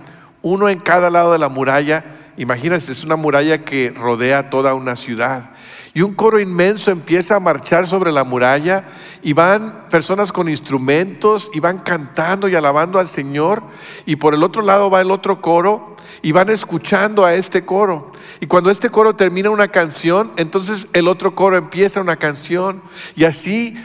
uno 0.41 0.69
en 0.69 0.79
cada 0.79 1.09
lado 1.09 1.33
de 1.33 1.39
la 1.39 1.50
muralla. 1.50 2.03
Imagínense, 2.37 2.91
es 2.91 3.03
una 3.03 3.15
muralla 3.15 3.63
que 3.63 3.91
rodea 3.91 4.49
toda 4.49 4.73
una 4.73 4.95
ciudad. 4.95 5.51
Y 5.93 6.01
un 6.01 6.15
coro 6.15 6.39
inmenso 6.39 6.89
empieza 6.89 7.35
a 7.35 7.39
marchar 7.39 7.87
sobre 7.87 8.11
la 8.11 8.23
muralla 8.23 8.83
y 9.21 9.33
van 9.33 9.85
personas 9.91 10.31
con 10.31 10.49
instrumentos 10.49 11.51
y 11.53 11.59
van 11.59 11.77
cantando 11.77 12.47
y 12.47 12.55
alabando 12.55 12.97
al 12.97 13.07
Señor. 13.07 13.61
Y 14.07 14.15
por 14.15 14.33
el 14.33 14.41
otro 14.41 14.63
lado 14.63 14.89
va 14.89 15.01
el 15.01 15.11
otro 15.11 15.39
coro 15.39 15.95
y 16.23 16.31
van 16.31 16.49
escuchando 16.49 17.25
a 17.25 17.35
este 17.35 17.63
coro. 17.63 18.11
Y 18.39 18.47
cuando 18.47 18.71
este 18.71 18.89
coro 18.89 19.15
termina 19.15 19.51
una 19.51 19.67
canción, 19.67 20.31
entonces 20.36 20.88
el 20.93 21.08
otro 21.08 21.36
coro 21.36 21.58
empieza 21.58 22.01
una 22.01 22.15
canción. 22.15 22.81
Y 23.15 23.25
así 23.25 23.77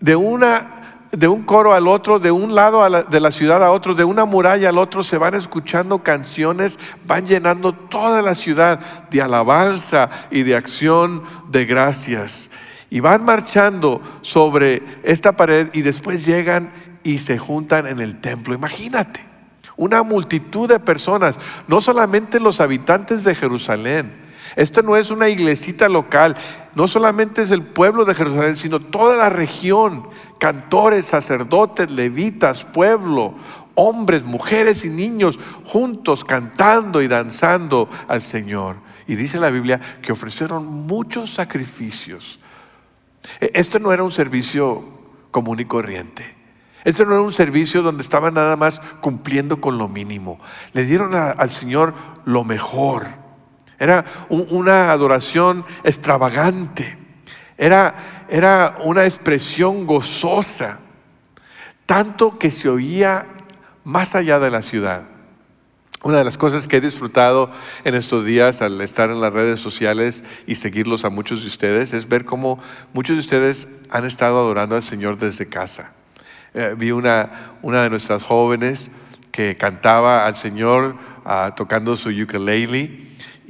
de 0.00 0.16
una 0.16 0.81
de 1.12 1.28
un 1.28 1.42
coro 1.42 1.74
al 1.74 1.88
otro, 1.88 2.18
de 2.18 2.30
un 2.30 2.54
lado 2.54 2.82
de 2.88 3.20
la 3.20 3.30
ciudad 3.30 3.62
a 3.62 3.70
otro, 3.70 3.94
de 3.94 4.02
una 4.02 4.24
muralla 4.24 4.70
al 4.70 4.78
otro, 4.78 5.04
se 5.04 5.18
van 5.18 5.34
escuchando 5.34 5.98
canciones, 5.98 6.78
van 7.06 7.26
llenando 7.26 7.74
toda 7.74 8.22
la 8.22 8.34
ciudad 8.34 8.80
de 9.10 9.20
alabanza 9.20 10.08
y 10.30 10.42
de 10.42 10.56
acción 10.56 11.22
de 11.50 11.66
gracias. 11.66 12.50
Y 12.88 13.00
van 13.00 13.24
marchando 13.24 14.00
sobre 14.22 14.82
esta 15.02 15.32
pared 15.32 15.68
y 15.74 15.82
después 15.82 16.24
llegan 16.24 16.72
y 17.02 17.18
se 17.18 17.36
juntan 17.36 17.86
en 17.86 18.00
el 18.00 18.20
templo. 18.20 18.54
Imagínate, 18.54 19.20
una 19.76 20.02
multitud 20.02 20.66
de 20.66 20.80
personas, 20.80 21.36
no 21.68 21.82
solamente 21.82 22.40
los 22.40 22.60
habitantes 22.60 23.22
de 23.22 23.34
Jerusalén. 23.34 24.12
Esto 24.56 24.82
no 24.82 24.96
es 24.96 25.10
una 25.10 25.28
iglesita 25.28 25.88
local, 25.90 26.36
no 26.74 26.88
solamente 26.88 27.42
es 27.42 27.50
el 27.50 27.62
pueblo 27.62 28.06
de 28.06 28.14
Jerusalén, 28.14 28.56
sino 28.56 28.80
toda 28.80 29.16
la 29.16 29.28
región 29.28 30.11
cantores, 30.42 31.06
sacerdotes, 31.06 31.88
levitas, 31.92 32.64
pueblo, 32.64 33.32
hombres, 33.76 34.24
mujeres 34.24 34.84
y 34.84 34.88
niños 34.88 35.38
juntos 35.64 36.24
cantando 36.24 37.00
y 37.00 37.06
danzando 37.06 37.88
al 38.08 38.22
Señor. 38.22 38.74
Y 39.06 39.14
dice 39.14 39.38
la 39.38 39.50
Biblia 39.50 39.80
que 40.02 40.10
ofrecieron 40.10 40.66
muchos 40.66 41.32
sacrificios. 41.32 42.40
E, 43.40 43.52
esto 43.54 43.78
no 43.78 43.92
era 43.92 44.02
un 44.02 44.10
servicio 44.10 44.82
común 45.30 45.60
y 45.60 45.64
corriente. 45.64 46.34
Esto 46.82 47.06
no 47.06 47.12
era 47.12 47.22
un 47.22 47.32
servicio 47.32 47.82
donde 47.82 48.02
estaban 48.02 48.34
nada 48.34 48.56
más 48.56 48.80
cumpliendo 49.00 49.60
con 49.60 49.78
lo 49.78 49.86
mínimo. 49.86 50.40
Le 50.72 50.84
dieron 50.84 51.14
al 51.14 51.50
Señor 51.50 51.94
lo 52.24 52.42
mejor. 52.42 53.06
Era 53.78 54.04
una 54.28 54.90
adoración 54.90 55.64
extravagante. 55.84 56.98
Era 57.56 58.21
era 58.32 58.78
una 58.84 59.04
expresión 59.04 59.86
gozosa, 59.86 60.80
tanto 61.84 62.38
que 62.38 62.50
se 62.50 62.70
oía 62.70 63.26
más 63.84 64.14
allá 64.14 64.40
de 64.40 64.50
la 64.50 64.62
ciudad. 64.62 65.02
Una 66.02 66.16
de 66.16 66.24
las 66.24 66.38
cosas 66.38 66.66
que 66.66 66.78
he 66.78 66.80
disfrutado 66.80 67.50
en 67.84 67.94
estos 67.94 68.24
días 68.24 68.62
al 68.62 68.80
estar 68.80 69.10
en 69.10 69.20
las 69.20 69.34
redes 69.34 69.60
sociales 69.60 70.24
y 70.46 70.54
seguirlos 70.54 71.04
a 71.04 71.10
muchos 71.10 71.42
de 71.42 71.48
ustedes 71.48 71.92
es 71.92 72.08
ver 72.08 72.24
cómo 72.24 72.58
muchos 72.94 73.16
de 73.16 73.20
ustedes 73.20 73.68
han 73.90 74.06
estado 74.06 74.38
adorando 74.38 74.76
al 74.76 74.82
Señor 74.82 75.18
desde 75.18 75.50
casa. 75.50 75.92
Eh, 76.54 76.74
vi 76.78 76.90
una, 76.90 77.58
una 77.60 77.82
de 77.82 77.90
nuestras 77.90 78.24
jóvenes 78.24 78.92
que 79.30 79.58
cantaba 79.58 80.24
al 80.24 80.36
Señor 80.36 80.96
ah, 81.26 81.52
tocando 81.54 81.98
su 81.98 82.08
ukulele 82.08 83.01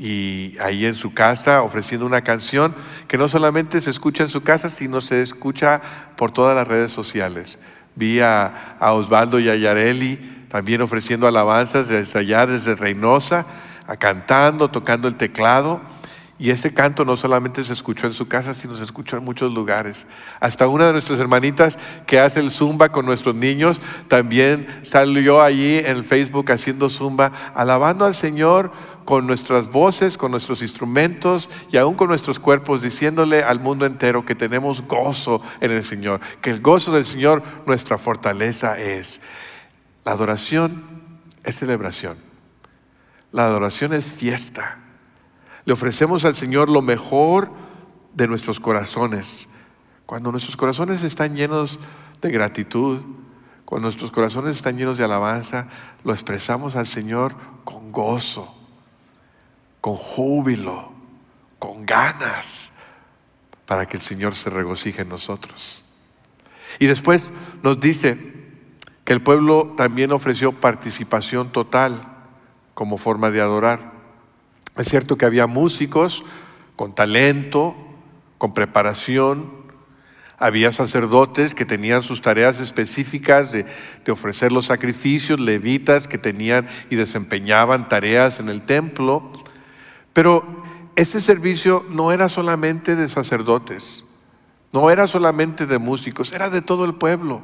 y 0.02 0.56
ahí 0.58 0.84
en 0.84 0.96
su 0.96 1.14
casa 1.14 1.62
ofreciendo 1.62 2.04
una 2.04 2.22
canción 2.22 2.74
que 3.06 3.16
no 3.16 3.28
solamente 3.28 3.80
se 3.80 3.90
escucha 3.90 4.24
en 4.24 4.28
su 4.28 4.42
casa, 4.42 4.68
sino 4.68 5.00
se 5.00 5.22
escucha 5.22 5.80
por 6.16 6.32
todas 6.32 6.56
las 6.56 6.66
redes 6.66 6.90
sociales. 6.90 7.60
Vi 7.94 8.18
a, 8.18 8.76
Osvaldo 8.80 9.38
y 9.38 9.46
también 10.48 10.82
ofreciendo 10.82 11.28
alabanzas 11.28 11.86
desde 11.86 12.18
allá, 12.18 12.46
desde 12.46 12.74
Reynosa, 12.74 13.46
a 13.86 13.96
cantando, 13.96 14.72
tocando 14.72 15.06
el 15.06 15.14
teclado. 15.14 15.80
Y 16.42 16.50
ese 16.50 16.74
canto 16.74 17.04
no 17.04 17.16
solamente 17.16 17.64
se 17.64 17.72
escuchó 17.72 18.08
en 18.08 18.12
su 18.12 18.26
casa, 18.26 18.52
sino 18.52 18.74
se 18.74 18.82
escuchó 18.82 19.16
en 19.16 19.22
muchos 19.22 19.52
lugares. 19.52 20.08
Hasta 20.40 20.66
una 20.66 20.86
de 20.86 20.92
nuestras 20.92 21.20
hermanitas 21.20 21.78
que 22.04 22.18
hace 22.18 22.40
el 22.40 22.50
zumba 22.50 22.88
con 22.88 23.06
nuestros 23.06 23.36
niños, 23.36 23.80
también 24.08 24.66
salió 24.82 25.40
allí 25.40 25.78
en 25.78 26.02
Facebook 26.02 26.50
haciendo 26.50 26.90
zumba, 26.90 27.30
alabando 27.54 28.06
al 28.06 28.16
Señor 28.16 28.72
con 29.04 29.24
nuestras 29.24 29.70
voces, 29.70 30.18
con 30.18 30.32
nuestros 30.32 30.62
instrumentos 30.62 31.48
y 31.70 31.76
aún 31.76 31.94
con 31.94 32.08
nuestros 32.08 32.40
cuerpos, 32.40 32.82
diciéndole 32.82 33.44
al 33.44 33.60
mundo 33.60 33.86
entero 33.86 34.26
que 34.26 34.34
tenemos 34.34 34.82
gozo 34.82 35.40
en 35.60 35.70
el 35.70 35.84
Señor, 35.84 36.18
que 36.40 36.50
el 36.50 36.60
gozo 36.60 36.90
del 36.92 37.06
Señor 37.06 37.44
nuestra 37.66 37.98
fortaleza 37.98 38.80
es. 38.80 39.20
La 40.04 40.10
adoración 40.10 40.82
es 41.44 41.54
celebración. 41.54 42.16
La 43.30 43.44
adoración 43.44 43.92
es 43.92 44.10
fiesta. 44.10 44.81
Le 45.64 45.72
ofrecemos 45.72 46.24
al 46.24 46.34
Señor 46.34 46.68
lo 46.68 46.82
mejor 46.82 47.50
de 48.14 48.26
nuestros 48.26 48.60
corazones. 48.60 49.50
Cuando 50.06 50.30
nuestros 50.30 50.56
corazones 50.56 51.02
están 51.02 51.36
llenos 51.36 51.78
de 52.20 52.30
gratitud, 52.30 53.00
cuando 53.64 53.86
nuestros 53.86 54.10
corazones 54.10 54.56
están 54.56 54.76
llenos 54.76 54.98
de 54.98 55.04
alabanza, 55.04 55.68
lo 56.04 56.12
expresamos 56.12 56.76
al 56.76 56.86
Señor 56.86 57.34
con 57.64 57.92
gozo, 57.92 58.54
con 59.80 59.94
júbilo, 59.94 60.92
con 61.58 61.86
ganas, 61.86 62.74
para 63.66 63.86
que 63.86 63.96
el 63.96 64.02
Señor 64.02 64.34
se 64.34 64.50
regocije 64.50 65.02
en 65.02 65.08
nosotros. 65.08 65.84
Y 66.78 66.86
después 66.86 67.32
nos 67.62 67.80
dice 67.80 68.18
que 69.04 69.12
el 69.12 69.22
pueblo 69.22 69.74
también 69.76 70.12
ofreció 70.12 70.52
participación 70.52 71.50
total 71.50 71.98
como 72.74 72.96
forma 72.96 73.30
de 73.30 73.40
adorar. 73.40 73.91
Es 74.76 74.88
cierto 74.88 75.16
que 75.18 75.26
había 75.26 75.46
músicos 75.46 76.24
con 76.76 76.94
talento, 76.94 77.76
con 78.38 78.54
preparación. 78.54 79.50
Había 80.38 80.72
sacerdotes 80.72 81.54
que 81.54 81.66
tenían 81.66 82.02
sus 82.02 82.22
tareas 82.22 82.58
específicas 82.58 83.52
de, 83.52 83.66
ofrecer 84.10 84.50
los 84.50 84.66
sacrificios, 84.66 85.38
levitas 85.38 86.08
que 86.08 86.18
tenían 86.18 86.66
y 86.90 86.96
desempeñaban 86.96 87.88
tareas 87.88 88.40
en 88.40 88.48
el 88.48 88.62
templo. 88.62 89.30
Pero 90.12 90.44
ese 90.96 91.20
servicio 91.20 91.84
no 91.90 92.10
era 92.10 92.28
solamente 92.28 92.96
de 92.96 93.08
sacerdotes, 93.08 94.06
no 94.72 94.90
era 94.90 95.06
solamente 95.06 95.66
de 95.66 95.78
músicos, 95.78 96.32
era 96.32 96.50
de 96.50 96.62
todo 96.62 96.84
el 96.86 96.94
pueblo. 96.94 97.42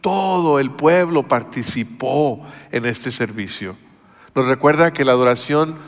Todo 0.00 0.58
el 0.58 0.70
pueblo 0.70 1.26
participó 1.28 2.44
en 2.72 2.84
este 2.84 3.10
servicio. 3.10 3.74
Nos 4.34 4.46
recuerda 4.46 4.92
que 4.92 5.04
la 5.04 5.12
adoración 5.12 5.78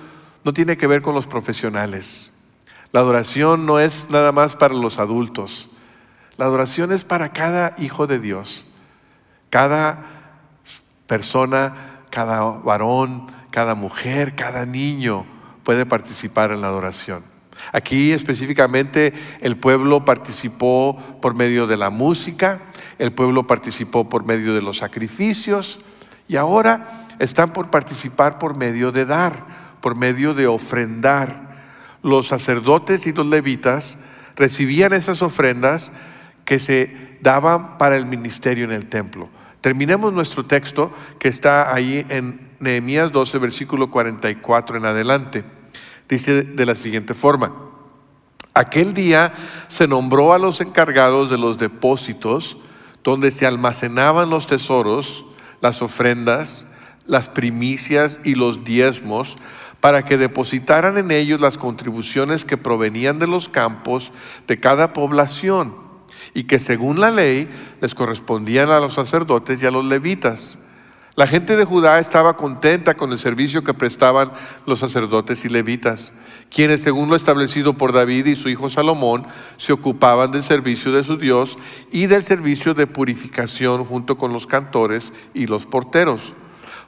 no 0.46 0.52
tiene 0.52 0.76
que 0.76 0.86
ver 0.86 1.02
con 1.02 1.16
los 1.16 1.26
profesionales. 1.26 2.34
La 2.92 3.00
adoración 3.00 3.66
no 3.66 3.80
es 3.80 4.06
nada 4.10 4.30
más 4.30 4.54
para 4.54 4.74
los 4.74 5.00
adultos. 5.00 5.70
La 6.36 6.44
adoración 6.44 6.92
es 6.92 7.02
para 7.02 7.32
cada 7.32 7.74
hijo 7.78 8.06
de 8.06 8.20
Dios. 8.20 8.68
Cada 9.50 10.06
persona, 11.08 11.74
cada 12.10 12.42
varón, 12.42 13.26
cada 13.50 13.74
mujer, 13.74 14.36
cada 14.36 14.66
niño 14.66 15.26
puede 15.64 15.84
participar 15.84 16.52
en 16.52 16.60
la 16.60 16.68
adoración. 16.68 17.24
Aquí 17.72 18.12
específicamente 18.12 19.12
el 19.40 19.56
pueblo 19.56 20.04
participó 20.04 20.96
por 21.20 21.34
medio 21.34 21.66
de 21.66 21.76
la 21.76 21.90
música, 21.90 22.60
el 23.00 23.12
pueblo 23.12 23.48
participó 23.48 24.08
por 24.08 24.24
medio 24.24 24.54
de 24.54 24.62
los 24.62 24.78
sacrificios 24.78 25.80
y 26.28 26.36
ahora 26.36 27.08
están 27.18 27.52
por 27.52 27.68
participar 27.68 28.38
por 28.38 28.56
medio 28.56 28.92
de 28.92 29.06
dar, 29.06 29.55
por 29.80 29.96
medio 29.96 30.34
de 30.34 30.46
ofrendar 30.46 31.56
los 32.02 32.28
sacerdotes 32.28 33.06
y 33.06 33.12
los 33.12 33.26
levitas 33.26 33.98
recibían 34.36 34.92
esas 34.92 35.22
ofrendas 35.22 35.92
que 36.44 36.60
se 36.60 37.18
daban 37.20 37.78
para 37.78 37.96
el 37.96 38.06
ministerio 38.06 38.64
en 38.64 38.72
el 38.72 38.86
templo. 38.86 39.28
Terminemos 39.60 40.12
nuestro 40.12 40.44
texto 40.44 40.92
que 41.18 41.28
está 41.28 41.74
ahí 41.74 42.06
en 42.08 42.48
Nehemías 42.60 43.10
12, 43.10 43.38
versículo 43.38 43.90
44 43.90 44.76
en 44.76 44.86
adelante. 44.86 45.44
Dice 46.08 46.42
de 46.42 46.66
la 46.66 46.76
siguiente 46.76 47.14
forma, 47.14 47.52
aquel 48.54 48.94
día 48.94 49.32
se 49.66 49.88
nombró 49.88 50.32
a 50.32 50.38
los 50.38 50.60
encargados 50.60 51.30
de 51.30 51.38
los 51.38 51.58
depósitos 51.58 52.58
donde 53.02 53.30
se 53.30 53.46
almacenaban 53.46 54.30
los 54.30 54.46
tesoros, 54.46 55.24
las 55.60 55.82
ofrendas, 55.82 56.68
las 57.06 57.28
primicias 57.28 58.20
y 58.24 58.34
los 58.34 58.64
diezmos 58.64 59.36
para 59.80 60.04
que 60.04 60.16
depositaran 60.16 60.98
en 60.98 61.10
ellos 61.10 61.40
las 61.40 61.58
contribuciones 61.58 62.44
que 62.44 62.56
provenían 62.56 63.18
de 63.18 63.26
los 63.26 63.48
campos 63.48 64.12
de 64.46 64.58
cada 64.58 64.92
población 64.92 65.74
y 66.34 66.44
que 66.44 66.58
según 66.58 67.00
la 67.00 67.10
ley 67.10 67.48
les 67.80 67.94
correspondían 67.94 68.70
a 68.70 68.80
los 68.80 68.94
sacerdotes 68.94 69.62
y 69.62 69.66
a 69.66 69.70
los 69.70 69.84
levitas. 69.84 70.60
La 71.16 71.26
gente 71.26 71.56
de 71.56 71.64
Judá 71.64 71.98
estaba 71.98 72.36
contenta 72.36 72.94
con 72.94 73.10
el 73.10 73.18
servicio 73.18 73.64
que 73.64 73.72
prestaban 73.72 74.30
los 74.66 74.80
sacerdotes 74.80 75.46
y 75.46 75.48
levitas, 75.48 76.12
quienes 76.50 76.82
según 76.82 77.08
lo 77.08 77.16
establecido 77.16 77.72
por 77.72 77.94
David 77.94 78.26
y 78.26 78.36
su 78.36 78.50
hijo 78.50 78.68
Salomón 78.68 79.26
se 79.56 79.72
ocupaban 79.72 80.30
del 80.30 80.42
servicio 80.42 80.92
de 80.92 81.04
su 81.04 81.16
Dios 81.16 81.56
y 81.90 82.04
del 82.04 82.22
servicio 82.22 82.74
de 82.74 82.86
purificación 82.86 83.86
junto 83.86 84.18
con 84.18 84.34
los 84.34 84.46
cantores 84.46 85.14
y 85.32 85.46
los 85.46 85.64
porteros. 85.64 86.34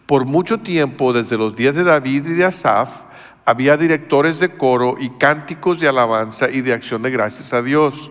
Por 0.09 0.25
mucho 0.25 0.57
tiempo, 0.57 1.13
desde 1.13 1.37
los 1.37 1.55
días 1.55 1.75
de 1.75 1.85
David 1.85 2.25
y 2.25 2.33
de 2.33 2.47
Asaf, 2.47 3.03
había 3.45 3.77
directores 3.77 4.39
de 4.39 4.49
coro 4.49 4.97
y 4.99 5.11
cánticos 5.11 5.81
de 5.81 5.87
alabanza 5.87 6.49
y 6.49 6.63
de 6.63 6.73
acción 6.73 7.03
de 7.03 7.11
gracias 7.11 7.53
a 7.53 7.61
Dios. 7.61 8.11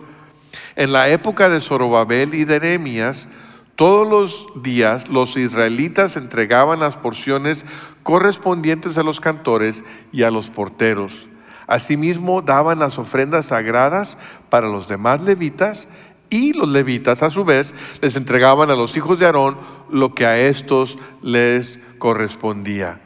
En 0.75 0.91
la 0.91 1.09
época 1.09 1.49
de 1.49 1.59
Zorobabel 1.59 2.35
y 2.35 2.45
de 2.45 2.59
Nehemías, 2.59 3.29
todos 3.75 4.07
los 4.07 4.61
días 4.61 5.07
los 5.07 5.37
israelitas 5.37 6.17
entregaban 6.17 6.81
las 6.81 6.97
porciones 6.97 7.65
correspondientes 8.03 8.99
a 8.99 9.03
los 9.03 9.19
cantores 9.19 9.83
y 10.11 10.21
a 10.21 10.29
los 10.29 10.51
porteros. 10.51 11.29
Asimismo, 11.65 12.43
daban 12.43 12.77
las 12.77 12.99
ofrendas 12.99 13.47
sagradas 13.47 14.19
para 14.51 14.67
los 14.67 14.87
demás 14.87 15.23
levitas 15.23 15.87
y 16.29 16.53
los 16.53 16.69
levitas 16.69 17.23
a 17.23 17.31
su 17.31 17.43
vez 17.43 17.73
les 18.01 18.15
entregaban 18.15 18.69
a 18.69 18.75
los 18.75 18.95
hijos 18.97 19.17
de 19.17 19.25
Aarón 19.25 19.57
lo 19.89 20.13
que 20.13 20.25
a 20.25 20.37
estos 20.39 20.97
les 21.21 21.79
correspondía. 21.97 22.99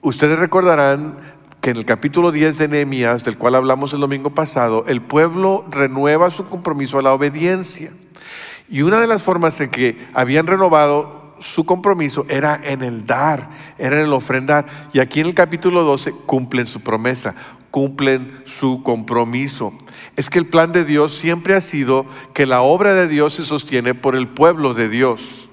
Ustedes 0.00 0.38
recordarán 0.38 1.18
que 1.60 1.70
en 1.70 1.76
el 1.76 1.84
capítulo 1.84 2.32
10 2.32 2.58
de 2.58 2.68
Nehemías, 2.68 3.24
del 3.24 3.38
cual 3.38 3.54
hablamos 3.54 3.92
el 3.92 4.00
domingo 4.00 4.30
pasado, 4.30 4.84
el 4.86 5.00
pueblo 5.00 5.64
renueva 5.70 6.30
su 6.30 6.46
compromiso 6.48 6.98
a 6.98 7.02
la 7.02 7.12
obediencia. 7.12 7.90
Y 8.68 8.82
una 8.82 9.00
de 9.00 9.06
las 9.06 9.22
formas 9.22 9.60
en 9.60 9.70
que 9.70 9.98
habían 10.14 10.46
renovado 10.46 11.34
su 11.38 11.66
compromiso 11.66 12.24
era 12.28 12.60
en 12.64 12.82
el 12.82 13.04
dar, 13.04 13.48
era 13.78 13.98
en 13.98 14.06
el 14.06 14.12
ofrendar. 14.12 14.66
Y 14.92 15.00
aquí 15.00 15.20
en 15.20 15.26
el 15.26 15.34
capítulo 15.34 15.82
12 15.82 16.12
cumplen 16.26 16.66
su 16.66 16.80
promesa, 16.80 17.34
cumplen 17.70 18.40
su 18.44 18.82
compromiso 18.82 19.72
es 20.16 20.30
que 20.30 20.38
el 20.38 20.46
plan 20.46 20.72
de 20.72 20.84
Dios 20.84 21.14
siempre 21.14 21.54
ha 21.54 21.60
sido 21.60 22.06
que 22.32 22.46
la 22.46 22.62
obra 22.62 22.94
de 22.94 23.06
Dios 23.06 23.34
se 23.34 23.44
sostiene 23.44 23.94
por 23.94 24.16
el 24.16 24.26
pueblo 24.26 24.72
de 24.72 24.88
Dios. 24.88 25.50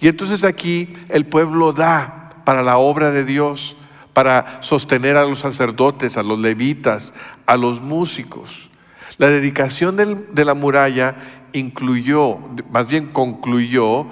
Y 0.00 0.08
entonces 0.08 0.44
aquí 0.44 0.92
el 1.08 1.26
pueblo 1.26 1.72
da 1.72 2.30
para 2.44 2.62
la 2.62 2.78
obra 2.78 3.10
de 3.10 3.24
Dios, 3.24 3.76
para 4.12 4.62
sostener 4.62 5.16
a 5.16 5.24
los 5.24 5.40
sacerdotes, 5.40 6.16
a 6.16 6.22
los 6.22 6.38
levitas, 6.38 7.14
a 7.46 7.56
los 7.56 7.80
músicos. 7.80 8.70
La 9.18 9.28
dedicación 9.28 9.96
de 9.96 10.44
la 10.44 10.54
muralla 10.54 11.16
incluyó, 11.52 12.38
más 12.70 12.88
bien 12.88 13.08
concluyó 13.08 14.06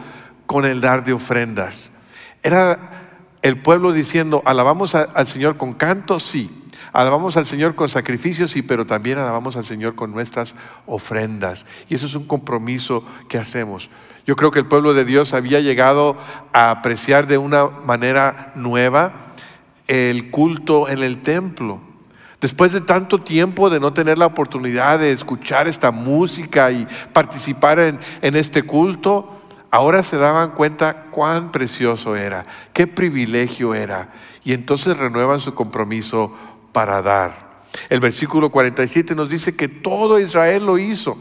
con 0.46 0.64
el 0.64 0.80
dar 0.80 1.04
de 1.04 1.12
ofrendas. 1.12 1.92
Era 2.42 2.78
el 3.42 3.56
pueblo 3.56 3.92
diciendo, 3.92 4.42
alabamos 4.44 4.94
al 4.94 5.26
Señor 5.26 5.56
con 5.56 5.74
canto, 5.74 6.18
sí, 6.18 6.50
Alabamos 6.96 7.36
al 7.36 7.44
Señor 7.44 7.74
con 7.74 7.90
sacrificios, 7.90 8.52
sí, 8.52 8.62
pero 8.62 8.86
también 8.86 9.18
alabamos 9.18 9.58
al 9.58 9.66
Señor 9.66 9.96
con 9.96 10.12
nuestras 10.12 10.54
ofrendas. 10.86 11.66
Y 11.90 11.94
eso 11.94 12.06
es 12.06 12.14
un 12.14 12.26
compromiso 12.26 13.04
que 13.28 13.36
hacemos. 13.36 13.90
Yo 14.26 14.34
creo 14.34 14.50
que 14.50 14.58
el 14.58 14.66
pueblo 14.66 14.92
de 14.92 15.04
Dios 15.04 15.34
había 15.34 15.60
llegado 15.60 16.16
a 16.52 16.70
apreciar 16.70 17.28
de 17.28 17.38
una 17.38 17.66
manera 17.66 18.52
nueva 18.56 19.12
el 19.86 20.32
culto 20.32 20.88
en 20.88 20.98
el 20.98 21.22
templo. 21.22 21.80
Después 22.40 22.72
de 22.72 22.80
tanto 22.80 23.20
tiempo 23.20 23.70
de 23.70 23.78
no 23.78 23.92
tener 23.92 24.18
la 24.18 24.26
oportunidad 24.26 24.98
de 24.98 25.12
escuchar 25.12 25.68
esta 25.68 25.92
música 25.92 26.72
y 26.72 26.86
participar 27.12 27.78
en, 27.78 27.98
este 28.36 28.64
culto, 28.64 29.42
ahora 29.70 30.02
se 30.02 30.18
daban 30.18 30.50
cuenta 30.50 31.06
cuán 31.12 31.52
precioso 31.52 32.16
era, 32.16 32.44
qué 32.72 32.88
privilegio 32.88 33.74
era. 33.74 34.08
Y 34.44 34.52
entonces 34.52 34.96
renuevan 34.96 35.40
su 35.40 35.54
compromiso 35.54 36.34
para 36.72 37.00
dar. 37.00 37.46
El 37.88 38.00
versículo 38.00 38.50
47 38.50 39.14
nos 39.14 39.28
dice 39.28 39.54
que 39.54 39.68
todo 39.68 40.18
Israel 40.18 40.66
lo 40.66 40.78
hizo, 40.78 41.16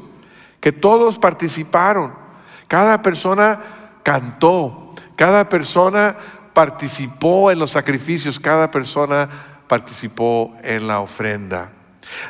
que 0.60 0.72
todos 0.72 1.20
participaron, 1.20 2.25
cada 2.68 3.02
persona 3.02 3.60
cantó, 4.04 4.94
cada 5.16 5.50
persona 5.50 6.16
participó 6.54 7.52
en 7.52 7.60
los 7.60 7.72
sacrificios, 7.72 8.40
cada 8.40 8.72
persona 8.72 9.30
participó 9.68 10.56
en 10.64 10.88
la 10.88 11.00
ofrenda. 11.00 11.72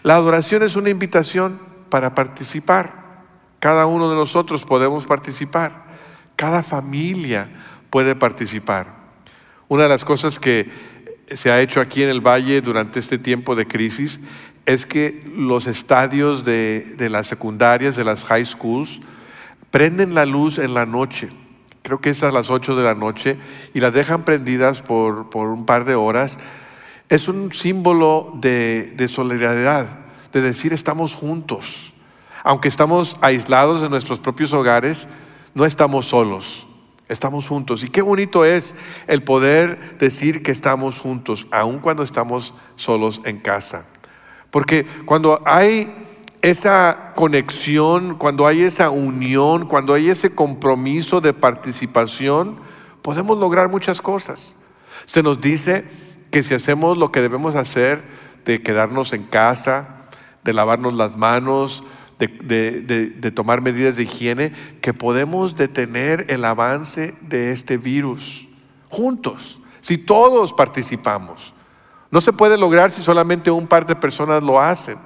La 0.04 0.16
adoración 0.16 0.64
es 0.64 0.76
una 0.76 0.90
invitación 0.90 1.60
para 1.90 2.16
participar. 2.16 3.06
Cada 3.60 3.86
uno 3.86 4.10
de 4.10 4.16
nosotros 4.16 4.64
podemos 4.64 5.06
participar. 5.06 5.86
Cada 6.36 6.64
familia 6.64 7.48
puede 7.90 8.16
participar. 8.16 8.88
Una 9.68 9.84
de 9.84 9.90
las 9.90 10.06
cosas 10.06 10.40
que 10.40 10.70
se 11.28 11.52
ha 11.52 11.62
hecho 11.62 11.82
aquí 11.82 12.04
en 12.04 12.10
el 12.10 12.22
Valle 12.22 12.62
durante 12.62 13.00
este 13.00 13.18
tiempo 13.18 13.56
de 13.56 13.68
crisis 13.68 14.20
es 14.66 14.86
que 14.86 15.24
los 15.36 15.68
estadios 15.68 16.44
de, 16.46 16.96
las 17.10 17.28
secundarias, 17.28 17.96
de 17.96 18.04
las 18.04 18.26
high 18.26 18.46
schools, 18.46 19.00
prenden 19.76 20.16
la 20.16 20.26
luz 20.26 20.58
en 20.58 20.74
la 20.74 20.86
noche. 20.86 21.30
Creo 21.82 22.00
que 22.00 22.12
es 22.12 22.24
a 22.24 22.32
las 22.32 22.50
8 22.50 22.78
de 22.78 22.84
la 22.86 22.96
noche 22.96 23.36
y 23.74 23.82
las 23.82 23.94
dejan 23.94 24.24
prendidas 24.24 24.82
por, 24.82 25.28
un 25.36 25.66
par 25.66 25.84
de 25.84 25.96
horas. 25.96 26.38
Es 27.10 27.28
un 27.28 27.52
símbolo 27.52 28.32
de, 28.36 28.94
de 28.96 29.10
solidaridad, 29.10 29.86
de 30.32 30.40
decir 30.40 30.72
estamos 30.72 31.14
juntos. 31.14 31.96
Aunque 32.46 32.70
estamos 32.70 33.18
aislados 33.20 33.82
de 33.82 33.90
nuestros 33.90 34.22
propios 34.22 34.54
hogares, 34.54 35.10
no 35.56 35.66
estamos 35.66 36.06
solos. 36.06 36.68
Estamos 37.10 37.50
juntos. 37.50 37.84
Y 37.84 37.90
qué 37.90 38.02
bonito 38.02 38.46
es 38.46 38.76
el 39.08 39.24
poder 39.24 39.98
decir 39.98 40.42
que 40.42 40.54
estamos 40.54 41.02
juntos, 41.02 41.48
aun 41.52 41.80
cuando 41.80 42.04
estamos 42.04 42.54
solos 42.78 43.20
en 43.26 43.40
casa. 43.40 43.86
Porque 44.52 44.86
cuando 45.06 45.42
hay 45.46 46.05
esa 46.50 47.14
conexión, 47.16 48.16
cuando 48.16 48.46
hay 48.46 48.62
esa 48.62 48.92
unión, 48.92 49.66
cuando 49.66 49.96
hay 49.96 50.10
ese 50.10 50.36
compromiso 50.36 51.20
de 51.20 51.34
participación, 51.34 52.58
podemos 53.02 53.40
lograr 53.40 53.68
muchas 53.68 54.00
cosas. 54.00 54.58
Se 55.06 55.24
nos 55.24 55.42
dice 55.42 55.84
que 56.30 56.44
si 56.44 56.54
hacemos 56.54 57.00
lo 57.00 57.12
que 57.12 57.22
debemos 57.22 57.56
hacer, 57.56 58.04
de 58.46 58.62
quedarnos 58.62 59.14
en 59.14 59.24
casa, 59.24 60.06
de 60.44 60.54
lavarnos 60.54 60.96
las 60.96 61.18
manos, 61.18 61.84
de, 62.20 62.28
de, 62.28 63.32
tomar 63.32 63.62
medidas 63.62 63.96
de 63.96 64.04
higiene, 64.04 64.52
que 64.82 64.94
podemos 64.94 65.56
detener 65.56 66.28
el 66.30 66.46
avance 66.46 67.16
de 67.22 67.54
este 67.54 67.78
virus 67.78 68.50
juntos, 68.88 69.62
si 69.82 69.98
todos 69.98 70.54
participamos. 70.54 71.54
No 72.12 72.22
se 72.22 72.34
puede 72.34 72.56
lograr 72.56 72.92
si 72.92 73.02
solamente 73.02 73.50
un 73.50 73.66
par 73.66 73.88
de 73.88 73.96
personas 73.96 74.44
lo 74.44 74.62
hacen. 74.62 74.98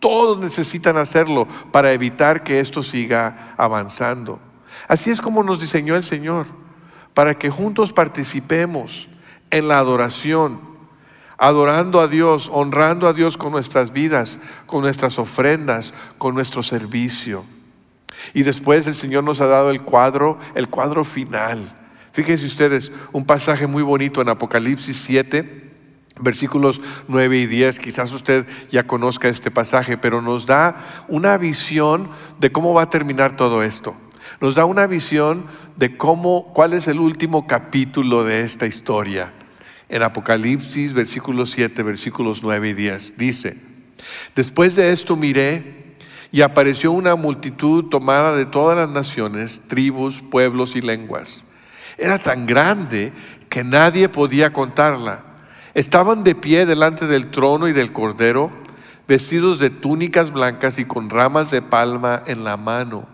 Todos 0.00 0.38
necesitan 0.38 0.96
hacerlo 0.96 1.46
para 1.70 1.92
evitar 1.92 2.42
que 2.42 2.58
esto 2.58 2.82
siga 2.82 3.54
avanzando. 3.56 4.40
Así 4.88 5.10
es 5.10 5.20
como 5.20 5.42
nos 5.44 5.60
diseñó 5.60 5.94
el 5.94 6.02
Señor, 6.02 6.46
para 7.14 7.38
que 7.38 7.50
juntos 7.50 7.92
participemos 7.92 9.08
en 9.50 9.68
la 9.68 9.78
adoración, 9.78 10.58
adorando 11.36 12.00
a 12.00 12.08
Dios, 12.08 12.50
honrando 12.52 13.08
a 13.08 13.12
Dios 13.12 13.36
con 13.36 13.52
nuestras 13.52 13.92
vidas, 13.92 14.40
con 14.66 14.80
nuestras 14.80 15.18
ofrendas, 15.18 15.92
con 16.18 16.34
nuestro 16.34 16.62
servicio. 16.62 17.44
Y 18.34 18.42
después 18.42 18.86
el 18.86 18.94
Señor 18.94 19.24
nos 19.24 19.40
ha 19.40 19.46
dado 19.46 19.70
el 19.70 19.82
cuadro, 19.82 20.38
el 20.54 20.68
cuadro 20.68 21.04
final. 21.04 21.60
Fíjense 22.12 22.46
ustedes, 22.46 22.90
un 23.12 23.24
pasaje 23.24 23.66
muy 23.66 23.82
bonito 23.82 24.20
en 24.20 24.28
Apocalipsis 24.30 24.96
7, 24.96 25.69
versículos 26.20 26.80
9 27.08 27.38
y 27.38 27.46
10. 27.46 27.78
Quizás 27.78 28.12
usted 28.12 28.46
ya 28.70 28.86
conozca 28.86 29.28
este 29.28 29.50
pasaje, 29.50 29.96
pero 29.96 30.22
nos 30.22 30.46
da 30.46 30.76
una 31.08 31.36
visión 31.38 32.08
de 32.38 32.52
cómo 32.52 32.74
va 32.74 32.82
a 32.82 32.90
terminar 32.90 33.36
todo 33.36 33.62
esto. 33.62 33.94
Nos 34.40 34.54
da 34.54 34.64
una 34.64 34.86
visión 34.86 35.44
de 35.76 35.96
cómo, 35.96 36.52
cuál 36.54 36.72
es 36.72 36.88
el 36.88 36.98
último 36.98 37.46
capítulo 37.46 38.24
de 38.24 38.42
esta 38.42 38.66
historia 38.66 39.32
en 39.90 40.02
Apocalipsis, 40.02 40.92
versículos 40.92 41.50
7, 41.50 41.82
versículos 41.82 42.42
9 42.42 42.70
y 42.70 42.74
10. 42.74 43.18
Dice, 43.18 43.56
después 44.34 44.76
de 44.76 44.92
esto 44.92 45.16
miré 45.16 45.96
y 46.32 46.42
apareció 46.42 46.92
una 46.92 47.16
multitud 47.16 47.86
tomada 47.86 48.36
de 48.36 48.46
todas 48.46 48.78
las 48.78 48.88
naciones, 48.88 49.62
tribus, 49.68 50.22
pueblos 50.22 50.76
y 50.76 50.80
lenguas. 50.80 51.46
Era 51.98 52.18
tan 52.18 52.46
grande 52.46 53.12
que 53.48 53.64
nadie 53.64 54.08
podía 54.08 54.52
contarla. 54.52 55.24
Estaban 55.80 56.24
de 56.24 56.34
pie 56.34 56.66
delante 56.66 57.06
del 57.06 57.30
trono 57.30 57.66
y 57.66 57.72
del 57.72 57.90
cordero, 57.90 58.50
vestidos 59.08 59.58
de 59.60 59.70
túnicas 59.70 60.30
blancas 60.30 60.78
y 60.78 60.84
con 60.84 61.08
ramas 61.08 61.50
de 61.50 61.62
palma 61.62 62.22
en 62.26 62.44
la 62.44 62.58
mano. 62.58 63.08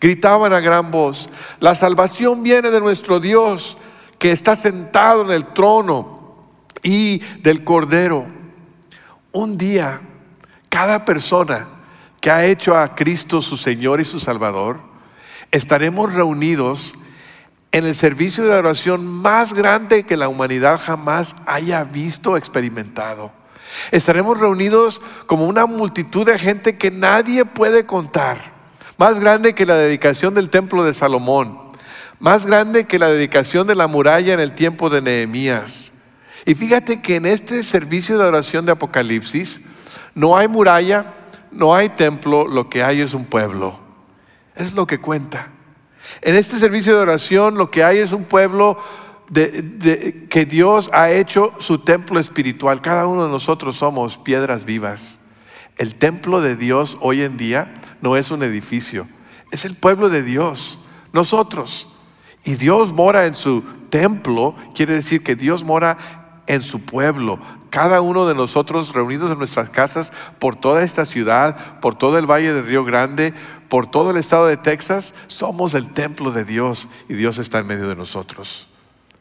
Gritaban 0.00 0.54
a 0.54 0.60
gran 0.60 0.90
voz, 0.90 1.28
la 1.60 1.74
salvación 1.74 2.42
viene 2.42 2.70
de 2.70 2.80
nuestro 2.80 3.20
Dios 3.20 3.76
que 4.18 4.32
está 4.32 4.56
sentado 4.56 5.26
en 5.26 5.30
el 5.30 5.44
trono 5.44 6.48
y 6.82 7.18
del 7.42 7.64
Cordero. 7.64 8.24
Un 9.32 9.58
día, 9.58 10.00
cada 10.70 11.04
persona 11.04 11.68
que 12.22 12.30
ha 12.30 12.46
hecho 12.46 12.78
a 12.78 12.94
Cristo 12.94 13.42
su 13.42 13.58
Señor 13.58 14.00
y 14.00 14.06
su 14.06 14.20
Salvador, 14.20 14.80
estaremos 15.50 16.14
reunidos 16.14 16.94
en 17.76 17.84
el 17.84 17.94
servicio 17.94 18.44
de 18.44 18.54
oración 18.54 19.04
más 19.06 19.52
grande 19.52 20.04
que 20.04 20.16
la 20.16 20.28
humanidad 20.28 20.80
jamás 20.82 21.36
haya 21.46 21.84
visto 21.84 22.32
o 22.32 22.36
experimentado. 22.36 23.30
Estaremos 23.90 24.40
reunidos 24.40 25.02
como 25.26 25.46
una 25.46 25.66
multitud 25.66 26.24
de 26.24 26.38
gente 26.38 26.78
que 26.78 26.90
nadie 26.90 27.44
puede 27.44 27.84
contar, 27.84 28.38
más 28.96 29.20
grande 29.20 29.54
que 29.54 29.66
la 29.66 29.76
dedicación 29.76 30.34
del 30.34 30.48
templo 30.48 30.84
de 30.84 30.94
Salomón, 30.94 31.58
más 32.18 32.46
grande 32.46 32.86
que 32.86 32.98
la 32.98 33.08
dedicación 33.08 33.66
de 33.66 33.74
la 33.74 33.88
muralla 33.88 34.32
en 34.32 34.40
el 34.40 34.54
tiempo 34.54 34.88
de 34.88 35.02
Nehemías 35.02 35.92
y 36.46 36.54
fíjate 36.54 37.02
que 37.02 37.16
en 37.16 37.26
este 37.26 37.62
servicio 37.64 38.16
de 38.16 38.24
oración 38.24 38.64
de 38.64 38.72
Apocalipsis 38.72 39.62
no 40.14 40.36
hay 40.36 40.46
muralla, 40.46 41.12
no 41.50 41.74
hay 41.74 41.88
templo, 41.88 42.46
lo 42.46 42.70
que 42.70 42.84
hay 42.84 43.00
es 43.00 43.14
un 43.14 43.24
pueblo. 43.24 43.76
Es 44.54 44.74
lo 44.74 44.86
que 44.86 44.98
cuenta. 44.98 45.48
En 46.26 46.34
este 46.34 46.58
servicio 46.58 46.96
de 46.96 47.02
oración 47.02 47.54
lo 47.54 47.70
que 47.70 47.84
hay 47.84 47.98
es 47.98 48.10
un 48.10 48.24
pueblo 48.24 48.76
de, 49.28 50.26
que 50.28 50.44
Dios 50.44 50.90
ha 50.92 51.08
hecho 51.08 51.52
su 51.58 51.78
templo 51.78 52.18
espiritual. 52.18 52.82
Cada 52.82 53.06
uno 53.06 53.26
de 53.26 53.30
nosotros 53.30 53.76
somos 53.76 54.18
piedras 54.18 54.64
vivas. 54.64 55.20
El 55.76 55.94
templo 55.94 56.40
de 56.40 56.56
Dios 56.56 56.98
hoy 57.00 57.22
en 57.22 57.36
día 57.36 57.72
no 58.00 58.16
es 58.16 58.32
un 58.32 58.42
edificio, 58.42 59.06
es 59.52 59.64
el 59.64 59.76
pueblo 59.76 60.08
de 60.08 60.24
Dios, 60.24 60.80
nosotros. 61.12 61.90
Y 62.44 62.56
Dios 62.56 62.92
mora 62.92 63.26
en 63.26 63.36
su 63.36 63.62
templo, 63.88 64.56
quiere 64.74 64.94
decir 64.94 65.22
que 65.22 65.36
Dios 65.36 65.62
mora 65.62 65.96
en 66.48 66.64
su 66.64 66.80
pueblo. 66.80 67.38
Cada 67.70 68.00
uno 68.00 68.26
de 68.26 68.34
nosotros 68.34 68.94
reunidos 68.94 69.30
en 69.30 69.38
nuestras 69.38 69.70
casas 69.70 70.12
por 70.40 70.56
toda 70.56 70.82
esta 70.82 71.04
ciudad, 71.04 71.78
por 71.80 71.94
todo 71.94 72.18
el 72.18 72.26
Valle 72.26 72.52
de 72.52 72.62
Río 72.62 72.84
Grande, 72.84 73.34
por 73.68 73.90
todo 73.90 74.10
el 74.10 74.16
estado 74.16 74.46
de 74.46 74.56
Texas, 74.56 75.14
somos 75.26 75.74
el 75.74 75.90
templo 75.90 76.30
de 76.30 76.44
Dios 76.44 76.88
y 77.08 77.14
Dios 77.14 77.38
está 77.38 77.58
en 77.58 77.66
medio 77.66 77.88
de 77.88 77.96
nosotros. 77.96 78.68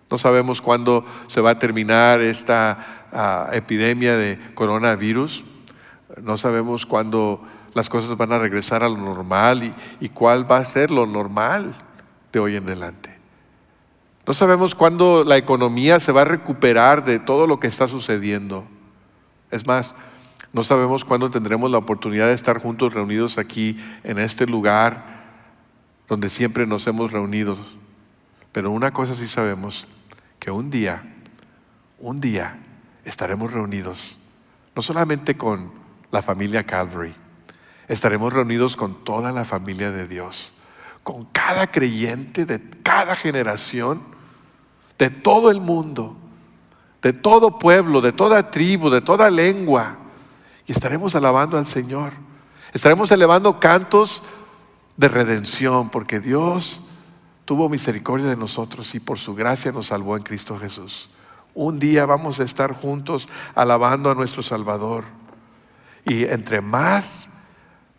No 0.10 0.18
sabemos 0.18 0.62
cuándo 0.62 1.04
se 1.28 1.42
va 1.42 1.52
a 1.52 1.60
terminar 1.60 2.22
esta 2.22 3.06
ah, 3.12 3.50
epidemia 3.54 4.16
de 4.16 4.40
coronavirus. 4.54 5.44
No 6.22 6.38
sabemos 6.38 6.86
cuándo 6.86 7.42
las 7.74 7.90
cosas 7.90 8.16
van 8.16 8.32
a 8.32 8.40
regresar 8.40 8.84
a 8.84 8.90
lo 8.90 8.98
normal 8.98 9.64
y, 9.64 9.74
y 10.06 10.10
cuál 10.10 10.50
va 10.50 10.58
a 10.58 10.66
ser 10.66 10.92
lo 10.92 11.06
normal 11.06 11.74
de 12.32 12.40
hoy 12.40 12.56
en 12.56 12.66
adelante. 12.66 13.18
No 14.28 14.34
sabemos 14.34 14.74
cuándo 14.74 15.24
la 15.24 15.38
economía 15.38 16.00
se 16.00 16.12
va 16.12 16.22
a 16.22 16.26
recuperar 16.26 17.04
de 17.04 17.20
todo 17.20 17.48
lo 17.48 17.60
que 17.60 17.68
está 17.68 17.88
sucediendo. 17.88 18.66
Es 19.52 19.68
más, 19.68 19.96
no 20.56 20.64
sabemos 20.64 21.04
cuándo 21.04 21.30
tendremos 21.30 21.70
la 21.70 21.80
oportunidad 21.80 22.28
de 22.28 22.34
estar 22.34 22.62
juntos 22.62 22.94
reunidos 22.94 23.38
aquí 23.38 23.78
en 24.06 24.18
este 24.18 24.48
lugar 24.48 25.04
donde 26.08 26.30
siempre 26.30 26.66
nos 26.66 26.88
hemos 26.88 27.12
reunido. 27.12 27.58
Pero 28.54 28.72
una 28.72 28.94
cosa 28.94 29.16
sí 29.16 29.28
sabemos, 29.28 29.86
que 30.40 30.52
un 30.52 30.70
día, 30.70 31.04
un 32.00 32.22
día 32.22 32.58
estaremos 33.04 33.52
reunidos, 33.52 34.20
no 34.78 34.82
solamente 34.82 35.36
con 35.36 35.74
la 36.10 36.22
familia 36.22 36.66
Calvary, 36.66 37.14
estaremos 37.90 38.32
reunidos 38.32 38.78
con 38.78 39.04
toda 39.04 39.34
la 39.34 39.44
familia 39.44 39.92
de 39.92 40.08
Dios, 40.08 40.54
con 41.04 41.26
cada 41.26 41.68
creyente 41.68 42.46
de 42.46 42.62
cada 42.82 43.14
generación 43.18 44.02
de 44.98 45.10
todo 45.10 45.52
el 45.52 45.60
mundo, 45.60 46.16
de 47.02 47.12
todo 47.12 47.60
pueblo, 47.60 48.00
de 48.00 48.14
toda 48.14 48.52
tribu, 48.52 48.90
de 48.90 49.02
toda 49.02 49.30
lengua. 49.30 49.98
Y 50.68 50.72
estaremos 50.72 51.16
alabando 51.16 51.58
al 51.58 51.66
Señor. 51.66 52.14
Estaremos 52.74 53.12
elevando 53.12 53.60
cantos 53.60 54.24
de 54.98 55.08
redención, 55.08 55.90
porque 55.90 56.20
Dios 56.20 56.82
tuvo 57.46 57.70
misericordia 57.70 58.28
de 58.28 58.38
nosotros 58.38 58.96
y 58.96 59.00
por 59.00 59.20
su 59.20 59.36
gracia 59.36 59.72
nos 59.72 59.88
salvó 59.88 60.18
en 60.18 60.24
Cristo 60.24 60.58
Jesús. 60.58 61.10
Un 61.54 61.80
día 61.80 62.06
vamos 62.06 62.40
a 62.40 62.44
estar 62.44 62.74
juntos 62.74 63.30
alabando 63.54 64.10
a 64.10 64.16
nuestro 64.16 64.44
Salvador. 64.44 65.06
Y 66.04 66.26
entre 66.26 66.62
más 66.62 67.44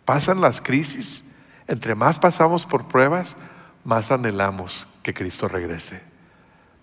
pasan 0.05 0.41
las 0.41 0.61
crisis, 0.61 1.35
entre 1.67 1.95
más 1.95 2.19
pasamos 2.19 2.65
por 2.65 2.87
pruebas, 2.87 3.37
más 3.83 4.11
anhelamos 4.11 4.87
que 5.03 5.13
Cristo 5.13 5.47
regrese 5.47 6.17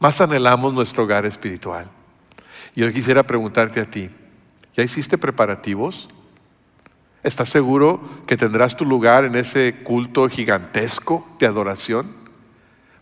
más 0.04 0.20
anhelamos 0.20 0.74
nuestro 0.74 1.04
hogar 1.04 1.24
espiritual. 1.24 1.86
Y 2.74 2.82
yo 2.82 2.92
quisiera 2.92 3.22
preguntarte 3.22 3.80
a 3.80 3.90
ti, 3.90 4.10
¿ya 4.74 4.82
hiciste 4.82 5.18
preparativos? 5.18 6.08
¿Estás 7.22 7.48
seguro 7.48 8.02
que 8.26 8.37
tendrás 8.37 8.76
tu 8.76 8.84
lugar 8.84 9.24
en 9.24 9.34
ese 9.34 9.74
culto 9.82 10.28
gigantesco 10.28 11.26
de 11.38 11.46
adoración? 11.46 12.06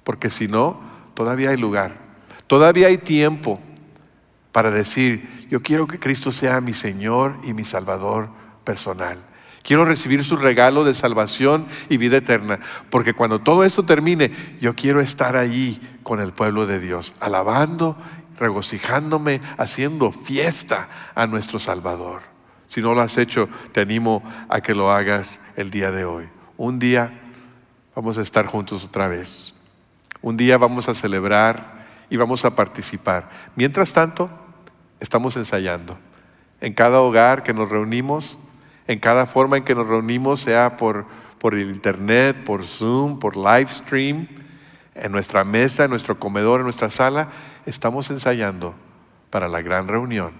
Porque 0.04 0.30
si 0.30 0.48
no, 0.48 0.80
todavía 1.14 1.50
hay 1.50 1.56
lugar, 1.56 1.96
todavía 2.46 2.86
hay 2.86 2.98
tiempo 2.98 3.60
para 4.52 4.70
decir, 4.70 5.46
yo 5.50 5.60
quiero 5.60 5.86
que 5.86 5.98
Cristo 5.98 6.30
sea 6.30 6.60
mi 6.60 6.74
Señor 6.74 7.36
y 7.44 7.52
mi 7.52 7.64
Salvador 7.64 8.28
personal. 8.64 9.18
Quiero 9.62 9.84
recibir 9.84 10.24
su 10.24 10.36
regalo 10.36 10.84
de 10.84 10.94
salvación 10.94 11.66
y 11.88 11.96
vida 11.96 12.16
eterna, 12.16 12.58
porque 12.90 13.14
cuando 13.14 13.40
todo 13.40 13.64
esto 13.64 13.84
termine, 13.84 14.30
yo 14.60 14.74
quiero 14.74 15.00
estar 15.00 15.36
allí 15.36 15.80
con 16.02 16.20
el 16.20 16.32
pueblo 16.32 16.66
de 16.66 16.80
Dios, 16.80 17.14
alabando, 17.20 17.96
regocijándome, 18.42 19.40
haciendo 19.56 20.10
fiesta 20.10 20.88
a 21.14 21.26
nuestro 21.28 21.60
Salvador. 21.60 22.20
Si 22.66 22.82
no 22.82 22.92
lo 22.92 23.00
has 23.00 23.16
hecho, 23.16 23.48
te 23.70 23.80
animo 23.80 24.22
a 24.48 24.60
que 24.60 24.74
lo 24.74 24.90
hagas 24.90 25.40
el 25.56 25.70
día 25.70 25.92
de 25.92 26.04
hoy. 26.04 26.28
Un 26.56 26.80
día 26.80 27.12
vamos 27.94 28.18
a 28.18 28.22
estar 28.22 28.46
juntos 28.46 28.84
otra 28.84 29.06
vez. 29.06 29.54
Un 30.22 30.36
día 30.36 30.58
vamos 30.58 30.88
a 30.88 30.94
celebrar 30.94 31.86
y 32.10 32.16
vamos 32.16 32.44
a 32.44 32.56
participar. 32.56 33.30
Mientras 33.54 33.92
tanto, 33.92 34.28
estamos 34.98 35.36
ensayando. 35.36 35.96
En 36.60 36.74
cada 36.74 37.00
hogar 37.00 37.44
que 37.44 37.54
nos 37.54 37.70
reunimos, 37.70 38.38
en 38.88 38.98
cada 38.98 39.26
forma 39.26 39.56
en 39.56 39.64
que 39.64 39.76
nos 39.76 39.86
reunimos, 39.86 40.40
sea 40.40 40.76
por, 40.76 41.06
por 41.38 41.54
el 41.54 41.70
internet, 41.70 42.36
por 42.44 42.64
Zoom, 42.64 43.20
por 43.20 43.36
live 43.36 43.68
stream, 43.68 44.26
en 44.94 45.12
nuestra 45.12 45.44
mesa, 45.44 45.84
en 45.84 45.90
nuestro 45.90 46.18
comedor, 46.18 46.60
en 46.60 46.64
nuestra 46.64 46.90
sala, 46.90 47.28
estamos 47.66 48.10
ensayando 48.10 48.74
para 49.30 49.48
la 49.48 49.62
gran 49.62 49.88
reunión, 49.88 50.32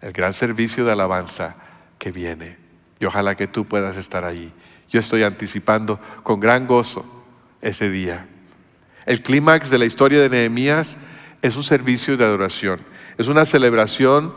el 0.00 0.12
gran 0.12 0.32
servicio 0.32 0.84
de 0.84 0.92
alabanza 0.92 1.56
que 1.98 2.12
viene. 2.12 2.58
Y 2.98 3.04
ojalá 3.04 3.34
que 3.34 3.46
tú 3.46 3.64
puedas 3.64 3.96
estar 3.96 4.24
allí. 4.24 4.52
Yo 4.90 5.00
estoy 5.00 5.22
anticipando 5.22 5.98
con 6.22 6.40
gran 6.40 6.66
gozo 6.66 7.04
ese 7.62 7.90
día. 7.90 8.26
El 9.06 9.22
clímax 9.22 9.70
de 9.70 9.78
la 9.78 9.86
historia 9.86 10.20
de 10.20 10.28
Nehemías 10.28 10.98
es 11.42 11.56
un 11.56 11.62
servicio 11.62 12.16
de 12.16 12.24
adoración, 12.24 12.80
es 13.16 13.28
una 13.28 13.46
celebración 13.46 14.34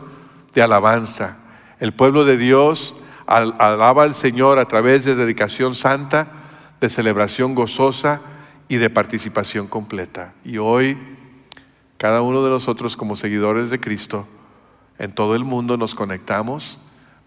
de 0.54 0.62
alabanza. 0.62 1.38
El 1.80 1.92
pueblo 1.92 2.24
de 2.24 2.36
Dios 2.38 2.96
alaba 3.26 4.04
al 4.04 4.14
Señor 4.14 4.58
a 4.58 4.68
través 4.68 5.04
de 5.04 5.14
dedicación 5.14 5.74
santa, 5.74 6.28
de 6.80 6.88
celebración 6.88 7.54
gozosa 7.54 8.20
y 8.68 8.76
de 8.76 8.90
participación 8.90 9.66
completa. 9.66 10.34
Y 10.44 10.58
hoy, 10.58 10.96
cada 12.04 12.20
uno 12.20 12.44
de 12.44 12.50
nosotros 12.50 12.98
como 12.98 13.16
seguidores 13.16 13.70
de 13.70 13.80
Cristo, 13.80 14.28
en 14.98 15.14
todo 15.14 15.34
el 15.34 15.44
mundo 15.44 15.78
nos 15.78 15.94
conectamos, 15.94 16.78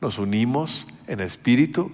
nos 0.01 0.19
unimos 0.19 0.85
en 1.07 1.19
espíritu, 1.19 1.91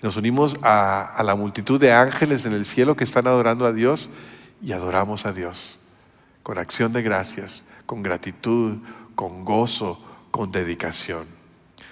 nos 0.00 0.16
unimos 0.16 0.58
a, 0.62 1.20
la 1.24 1.34
multitud 1.34 1.80
de 1.80 1.92
ángeles 1.92 2.46
en 2.46 2.52
el 2.52 2.66
cielo 2.66 2.94
que 2.94 3.02
están 3.02 3.26
adorando 3.26 3.66
a 3.66 3.72
Dios 3.72 4.10
y 4.62 4.70
adoramos 4.70 5.26
a 5.26 5.32
Dios 5.32 5.80
con 6.44 6.56
acción 6.56 6.92
de 6.92 7.02
gracias, 7.02 7.64
con 7.84 8.04
gratitud, 8.04 8.76
con 9.16 9.44
gozo, 9.44 10.00
con 10.30 10.52
dedicación. 10.52 11.26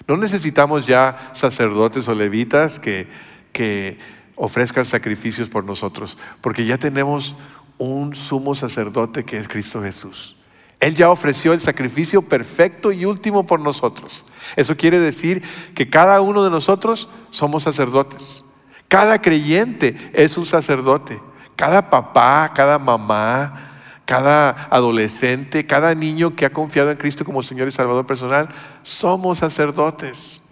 No 0.06 0.16
necesitamos 0.16 0.86
ya 0.86 1.32
sacerdotes 1.32 2.06
o 2.06 2.14
levitas 2.14 2.78
que, 2.78 3.08
que 3.52 3.98
ofrezcan 4.36 4.86
sacrificios 4.86 5.48
por 5.48 5.64
nosotros, 5.64 6.16
porque 6.40 6.64
ya 6.64 6.78
tenemos 6.78 7.34
un 7.80 8.14
sumo 8.14 8.54
sacerdote 8.54 9.24
que 9.24 9.38
es 9.38 9.48
Cristo 9.48 9.82
Jesús. 9.82 10.36
Él 10.80 10.94
ya 10.94 11.10
ofreció 11.10 11.54
el 11.54 11.60
sacrificio 11.60 12.22
perfecto 12.22 12.92
y 12.92 13.06
último 13.06 13.46
por 13.46 13.60
nosotros. 13.60 14.24
Eso 14.56 14.76
quiere 14.76 14.98
decir 14.98 15.42
que 15.74 15.88
cada 15.88 16.20
uno 16.20 16.44
de 16.44 16.50
nosotros 16.50 17.08
somos 17.30 17.62
sacerdotes. 17.62 18.44
Cada 18.88 19.20
creyente 19.20 20.10
es 20.12 20.36
un 20.36 20.44
sacerdote. 20.44 21.20
Cada 21.56 21.88
papá, 21.88 22.52
cada 22.54 22.78
mamá, 22.78 23.70
cada 24.04 24.68
adolescente, 24.70 25.66
cada 25.66 25.94
niño 25.94 26.34
que 26.34 26.44
ha 26.44 26.52
confiado 26.52 26.90
en 26.90 26.98
Cristo 26.98 27.24
como 27.24 27.42
Señor 27.42 27.68
y 27.68 27.72
Salvador 27.72 28.06
personal, 28.06 28.48
somos 28.82 29.38
sacerdotes. 29.38 30.42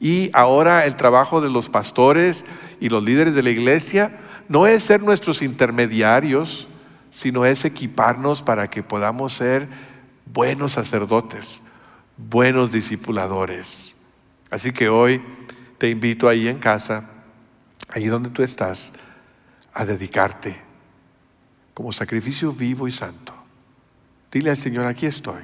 Y 0.00 0.30
ahora 0.32 0.86
el 0.86 0.96
trabajo 0.96 1.40
de 1.42 1.50
los 1.50 1.68
pastores 1.68 2.46
y 2.80 2.88
los 2.88 3.02
líderes 3.02 3.34
de 3.34 3.42
la 3.42 3.50
iglesia 3.50 4.18
no 4.48 4.66
es 4.66 4.82
ser 4.82 5.02
nuestros 5.02 5.42
intermediarios, 5.42 6.68
sino 7.10 7.44
es 7.44 7.64
equiparnos 7.64 8.42
para 8.42 8.68
que 8.68 8.82
podamos 8.82 9.32
ser 9.32 9.68
buenos 10.26 10.72
sacerdotes, 10.72 11.62
buenos 12.16 12.72
discipuladores. 12.72 14.04
Así 14.50 14.72
que 14.72 14.88
hoy 14.88 15.22
te 15.78 15.90
invito 15.90 16.28
ahí 16.28 16.48
en 16.48 16.58
casa, 16.58 17.10
ahí 17.88 18.06
donde 18.06 18.30
tú 18.30 18.42
estás, 18.42 18.94
a 19.72 19.84
dedicarte 19.84 20.56
como 21.74 21.92
sacrificio 21.92 22.52
vivo 22.52 22.86
y 22.86 22.92
santo. 22.92 23.34
Dile 24.30 24.50
al 24.50 24.56
Señor, 24.56 24.86
aquí 24.86 25.06
estoy. 25.06 25.42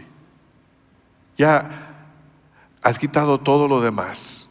Ya 1.36 1.88
has 2.82 2.98
quitado 2.98 3.40
todo 3.40 3.68
lo 3.68 3.80
demás 3.80 4.50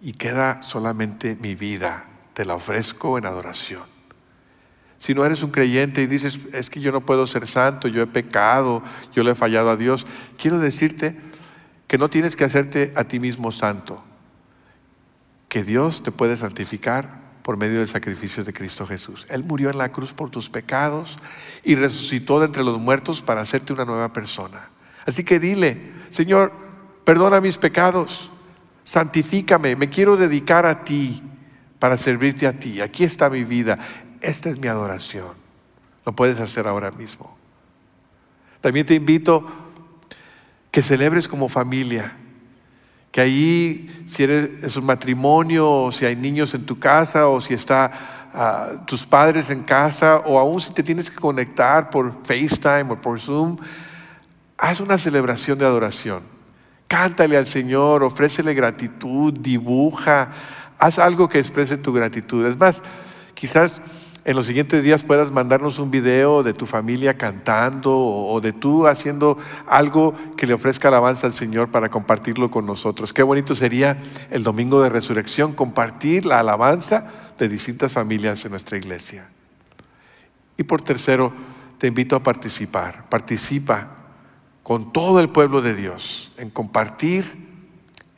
y 0.00 0.12
queda 0.12 0.62
solamente 0.62 1.36
mi 1.36 1.54
vida. 1.54 2.04
Te 2.36 2.44
la 2.44 2.54
ofrezco 2.54 3.16
en 3.16 3.24
adoración. 3.24 3.80
Si 4.98 5.14
no 5.14 5.24
eres 5.24 5.42
un 5.42 5.50
creyente 5.50 6.02
y 6.02 6.06
dices, 6.06 6.52
es 6.52 6.68
que 6.68 6.80
yo 6.80 6.92
no 6.92 7.00
puedo 7.00 7.26
ser 7.26 7.46
santo, 7.46 7.88
yo 7.88 8.02
he 8.02 8.06
pecado, 8.06 8.82
yo 9.14 9.22
le 9.22 9.30
he 9.30 9.34
fallado 9.34 9.70
a 9.70 9.76
Dios, 9.76 10.04
quiero 10.36 10.58
decirte 10.58 11.16
que 11.86 11.96
no 11.96 12.10
tienes 12.10 12.36
que 12.36 12.44
hacerte 12.44 12.92
a 12.94 13.04
ti 13.04 13.20
mismo 13.20 13.52
santo, 13.52 14.04
que 15.48 15.64
Dios 15.64 16.02
te 16.02 16.12
puede 16.12 16.36
santificar 16.36 17.22
por 17.42 17.56
medio 17.56 17.78
del 17.78 17.88
sacrificio 17.88 18.44
de 18.44 18.52
Cristo 18.52 18.86
Jesús. 18.86 19.26
Él 19.30 19.42
murió 19.42 19.70
en 19.70 19.78
la 19.78 19.90
cruz 19.90 20.12
por 20.12 20.28
tus 20.28 20.50
pecados 20.50 21.16
y 21.64 21.74
resucitó 21.74 22.38
de 22.40 22.44
entre 22.44 22.64
los 22.64 22.78
muertos 22.78 23.22
para 23.22 23.40
hacerte 23.40 23.72
una 23.72 23.86
nueva 23.86 24.12
persona. 24.12 24.68
Así 25.06 25.24
que 25.24 25.40
dile, 25.40 25.90
Señor, 26.10 26.52
perdona 27.02 27.40
mis 27.40 27.56
pecados, 27.56 28.30
santifícame, 28.84 29.74
me 29.74 29.88
quiero 29.88 30.18
dedicar 30.18 30.66
a 30.66 30.84
ti 30.84 31.22
para 31.86 31.96
servirte 31.96 32.48
a 32.48 32.52
ti. 32.52 32.80
Aquí 32.80 33.04
está 33.04 33.30
mi 33.30 33.44
vida, 33.44 33.78
esta 34.20 34.50
es 34.50 34.58
mi 34.58 34.66
adoración. 34.66 35.28
Lo 36.04 36.16
puedes 36.16 36.40
hacer 36.40 36.66
ahora 36.66 36.90
mismo. 36.90 37.38
También 38.60 38.84
te 38.86 38.96
invito 38.96 39.46
que 40.72 40.82
celebres 40.82 41.28
como 41.28 41.48
familia 41.48 42.12
que 43.12 43.20
ahí, 43.20 44.04
si 44.08 44.24
eres, 44.24 44.64
es 44.64 44.76
un 44.76 44.84
matrimonio, 44.84 45.70
o 45.70 45.92
si 45.92 46.06
hay 46.06 46.16
niños 46.16 46.54
en 46.54 46.66
tu 46.66 46.76
casa, 46.80 47.28
o 47.28 47.40
si 47.40 47.54
está 47.54 47.92
ah, 48.34 48.84
tus 48.84 49.06
padres 49.06 49.50
en 49.50 49.62
casa, 49.62 50.22
o 50.26 50.40
aún 50.40 50.60
si 50.60 50.72
te 50.72 50.82
tienes 50.82 51.08
que 51.08 51.18
conectar 51.18 51.88
por 51.90 52.20
FaceTime 52.20 52.94
o 52.94 53.00
por 53.00 53.20
Zoom, 53.20 53.58
haz 54.58 54.80
una 54.80 54.98
celebración 54.98 55.56
de 55.56 55.66
adoración. 55.66 56.24
Cántale 56.88 57.36
al 57.36 57.46
Señor, 57.46 58.02
ofrécele 58.02 58.54
gratitud, 58.54 59.32
dibuja, 59.32 60.32
haz 60.78 60.98
algo 60.98 61.28
que 61.28 61.38
exprese 61.38 61.76
tu 61.76 61.92
gratitud. 61.92 62.46
Es 62.46 62.58
más, 62.58 62.82
quizás 63.34 63.82
en 64.26 64.34
los 64.34 64.46
siguientes 64.46 64.82
días 64.82 65.04
puedas 65.04 65.30
mandarnos 65.30 65.78
un 65.78 65.92
video 65.92 66.42
de 66.42 66.52
tu 66.52 66.66
familia 66.66 67.16
cantando 67.16 67.96
o, 67.96 68.40
de 68.40 68.52
tú 68.52 68.88
haciendo 68.88 69.38
algo 69.68 70.14
que 70.36 70.48
le 70.48 70.54
ofrezca 70.54 70.88
alabanza 70.88 71.28
al 71.28 71.32
Señor 71.32 71.70
para 71.70 71.90
compartirlo 71.90 72.50
con 72.50 72.66
nosotros. 72.66 73.12
Qué 73.12 73.22
bonito 73.22 73.54
sería 73.54 73.96
el 74.30 74.42
domingo 74.42 74.82
de 74.82 74.88
resurrección 74.88 75.52
compartir 75.52 76.26
la 76.26 76.40
alabanza 76.40 77.08
de 77.38 77.48
distintas 77.48 77.92
familias 77.92 78.44
en 78.44 78.50
nuestra 78.50 78.76
iglesia. 78.76 79.28
Y 80.56 80.64
por 80.64 80.82
tercero, 80.82 81.32
te 81.78 81.86
invito 81.86 82.16
a 82.16 82.22
participar. 82.24 83.08
Participa 83.08 83.90
con 84.64 84.92
todo 84.92 85.20
el 85.20 85.28
pueblo 85.28 85.62
de 85.62 85.76
Dios 85.76 86.32
en 86.36 86.50
compartir, 86.50 87.24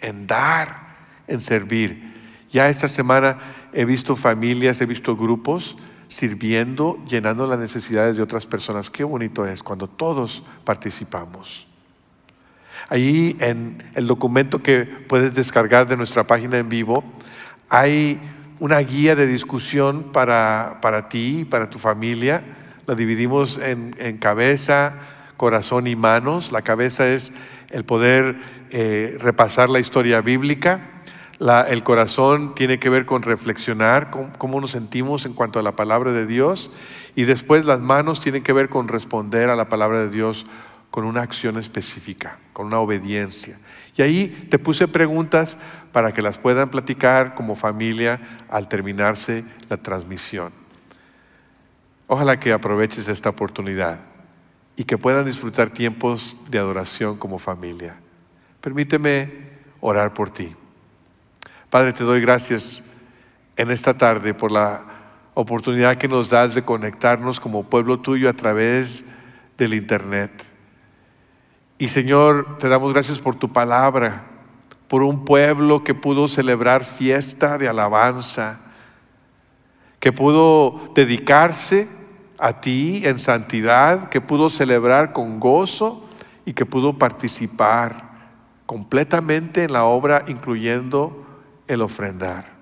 en 0.00 0.26
dar, 0.26 0.96
en 1.26 1.42
servir. 1.42 2.07
Ya 2.50 2.68
esta 2.68 2.88
semana 2.88 3.38
he 3.72 3.84
visto 3.84 4.16
familias, 4.16 4.80
he 4.80 4.86
visto 4.86 5.16
grupos 5.16 5.76
sirviendo, 6.08 6.98
llenando 7.06 7.46
las 7.46 7.58
necesidades 7.58 8.16
de 8.16 8.22
otras 8.22 8.46
personas. 8.46 8.90
Qué 8.90 9.04
bonito 9.04 9.46
es 9.46 9.62
cuando 9.62 9.86
todos 9.86 10.42
participamos. 10.64 11.66
Ahí 12.88 13.36
en 13.40 13.82
el 13.94 14.06
documento 14.06 14.62
que 14.62 14.84
puedes 14.84 15.34
descargar 15.34 15.86
de 15.86 15.96
nuestra 15.98 16.24
página 16.26 16.56
en 16.56 16.70
vivo, 16.70 17.04
hay 17.68 18.18
una 18.60 18.78
guía 18.78 19.14
de 19.14 19.26
discusión 19.26 20.04
para, 20.12 20.78
para 20.80 21.10
ti, 21.10 21.44
para 21.44 21.68
tu 21.68 21.78
familia. 21.78 22.42
La 22.86 22.94
dividimos 22.94 23.58
en, 23.58 24.16
cabeza, 24.16 24.94
corazón 25.36 25.86
y 25.86 25.96
manos. 25.96 26.50
La 26.50 26.62
cabeza 26.62 27.06
es 27.06 27.34
el 27.68 27.84
poder 27.84 28.38
eh, 28.70 29.18
repasar 29.20 29.68
la 29.68 29.80
historia 29.80 30.22
bíblica 30.22 30.80
el 31.40 31.84
corazón 31.84 32.54
tiene 32.54 32.78
que 32.78 32.90
ver 32.90 33.06
con 33.06 33.22
reflexionar, 33.22 34.10
cómo 34.38 34.60
nos 34.60 34.72
sentimos 34.72 35.24
en 35.24 35.34
cuanto 35.34 35.58
a 35.58 35.62
la 35.62 35.76
palabra 35.76 36.12
de 36.12 36.26
Dios. 36.26 36.70
Y 37.14 37.24
después 37.24 37.64
las 37.64 37.80
manos 37.80 38.20
tienen 38.20 38.42
que 38.42 38.52
ver 38.52 38.68
con 38.68 38.88
responder 38.88 39.48
a 39.50 39.56
la 39.56 39.68
palabra 39.68 40.00
de 40.00 40.10
Dios 40.10 40.46
con 40.90 41.04
una 41.04 41.22
acción 41.22 41.58
específica, 41.58 42.38
con 42.52 42.66
una 42.66 42.80
obediencia. 42.80 43.56
Y 43.96 44.02
ahí 44.02 44.48
te 44.50 44.58
puse 44.58 44.88
preguntas 44.88 45.58
para 45.92 46.12
que 46.12 46.22
las 46.22 46.38
puedan 46.38 46.70
platicar 46.70 47.34
como 47.34 47.56
familia 47.56 48.20
al 48.48 48.68
terminarse 48.68 49.44
la 49.68 49.76
transmisión. 49.76 50.52
Ojalá 52.06 52.40
que 52.40 52.52
aproveches 52.52 53.08
esta 53.08 53.30
oportunidad 53.30 54.00
y 54.76 54.84
que 54.84 54.98
puedan 54.98 55.26
disfrutar 55.26 55.70
tiempos 55.70 56.36
de 56.48 56.58
adoración 56.58 57.16
como 57.16 57.38
familia. 57.38 57.96
Permíteme 58.60 59.30
orar 59.80 60.14
por 60.14 60.30
ti. 60.30 60.54
Padre, 61.70 61.92
te 61.92 62.02
doy 62.02 62.22
gracias 62.22 62.82
en 63.58 63.70
esta 63.70 63.92
tarde 63.92 64.32
por 64.32 64.50
la 64.50 64.86
oportunidad 65.34 65.98
que 65.98 66.08
nos 66.08 66.30
das 66.30 66.54
de 66.54 66.62
conectarnos 66.62 67.40
como 67.40 67.64
pueblo 67.64 67.98
tuyo 68.00 68.30
a 68.30 68.32
través 68.32 69.04
del 69.58 69.74
Internet. 69.74 70.30
Y 71.76 71.88
Señor, 71.88 72.56
te 72.56 72.70
damos 72.70 72.94
gracias 72.94 73.18
por 73.18 73.36
tu 73.36 73.52
palabra, 73.52 74.24
por 74.88 75.02
un 75.02 75.26
pueblo 75.26 75.84
que 75.84 75.92
pudo 75.92 76.26
celebrar 76.26 76.84
fiesta 76.84 77.58
de 77.58 77.68
alabanza, 77.68 78.58
que 80.00 80.10
pudo 80.10 80.80
dedicarse 80.94 81.86
a 82.38 82.62
ti 82.62 83.02
en 83.04 83.18
santidad, 83.18 84.08
que 84.08 84.22
pudo 84.22 84.48
celebrar 84.48 85.12
con 85.12 85.38
gozo 85.38 86.08
y 86.46 86.54
que 86.54 86.64
pudo 86.64 86.96
participar 86.96 88.08
completamente 88.64 89.64
en 89.64 89.74
la 89.74 89.84
obra, 89.84 90.24
incluyendo 90.28 91.27
el 91.68 91.82
ofrendar. 91.82 92.52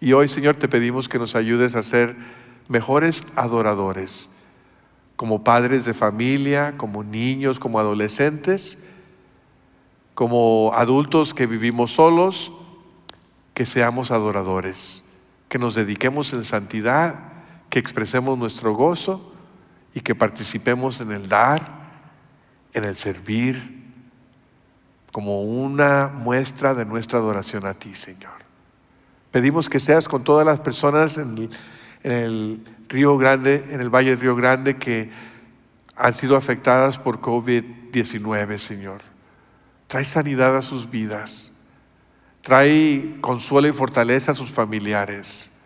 Y 0.00 0.12
hoy, 0.12 0.28
Señor, 0.28 0.56
te 0.56 0.68
pedimos 0.68 1.08
que 1.08 1.18
nos 1.18 1.34
ayudes 1.34 1.74
a 1.74 1.82
ser 1.82 2.14
mejores 2.68 3.24
adoradores, 3.34 4.30
como 5.16 5.42
padres 5.42 5.84
de 5.84 5.94
familia, 5.94 6.74
como 6.76 7.02
niños, 7.02 7.58
como 7.58 7.78
adolescentes, 7.78 8.90
como 10.14 10.72
adultos 10.74 11.34
que 11.34 11.46
vivimos 11.46 11.92
solos 11.92 12.52
que 13.56 13.64
seamos 13.64 14.10
adoradores, 14.10 15.04
que 15.48 15.58
nos 15.58 15.74
dediquemos 15.74 16.34
en 16.34 16.44
santidad, 16.44 17.32
que 17.70 17.78
expresemos 17.78 18.36
nuestro 18.36 18.74
gozo 18.74 19.32
y 19.94 20.00
que 20.00 20.14
participemos 20.14 21.00
en 21.00 21.10
el 21.10 21.26
dar, 21.26 21.62
en 22.74 22.84
el 22.84 22.94
servir, 22.96 23.75
como 25.16 25.40
una 25.40 26.08
muestra 26.08 26.74
de 26.74 26.84
nuestra 26.84 27.18
adoración 27.18 27.64
a 27.64 27.72
ti, 27.72 27.94
Señor. 27.94 28.34
Pedimos 29.30 29.70
que 29.70 29.80
seas 29.80 30.08
con 30.08 30.24
todas 30.24 30.44
las 30.44 30.60
personas 30.60 31.16
en 31.16 31.48
el, 32.02 32.62
Río 32.90 33.16
Grande, 33.16 33.64
en 33.70 33.80
el 33.80 33.88
Valle 33.88 34.10
del 34.10 34.20
Río 34.20 34.36
Grande, 34.36 34.76
que 34.76 35.10
han 35.96 36.12
sido 36.12 36.36
afectadas 36.36 36.98
por 36.98 37.22
COVID-19, 37.22 38.58
Señor. 38.58 39.00
Trae 39.86 40.04
sanidad 40.04 40.54
a 40.54 40.60
sus 40.60 40.90
vidas. 40.90 41.70
Trae 42.42 43.16
consuelo 43.22 43.68
y 43.68 43.72
fortaleza 43.72 44.32
a 44.32 44.34
sus 44.34 44.50
familiares. 44.50 45.62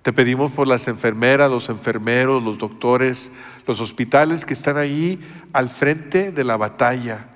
Te 0.00 0.14
pedimos 0.14 0.50
por 0.52 0.66
las 0.66 0.88
enfermeras, 0.88 1.50
los 1.50 1.68
enfermeros, 1.68 2.42
los 2.42 2.56
doctores, 2.56 3.32
los 3.66 3.82
hospitales 3.82 4.46
que 4.46 4.54
están 4.54 4.78
ahí 4.78 5.20
al 5.52 5.68
frente 5.68 6.32
de 6.32 6.44
la 6.44 6.56
batalla. 6.56 7.26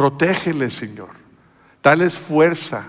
Protégeles, 0.00 0.72
Señor. 0.72 1.10
Dales 1.82 2.14
fuerza. 2.14 2.88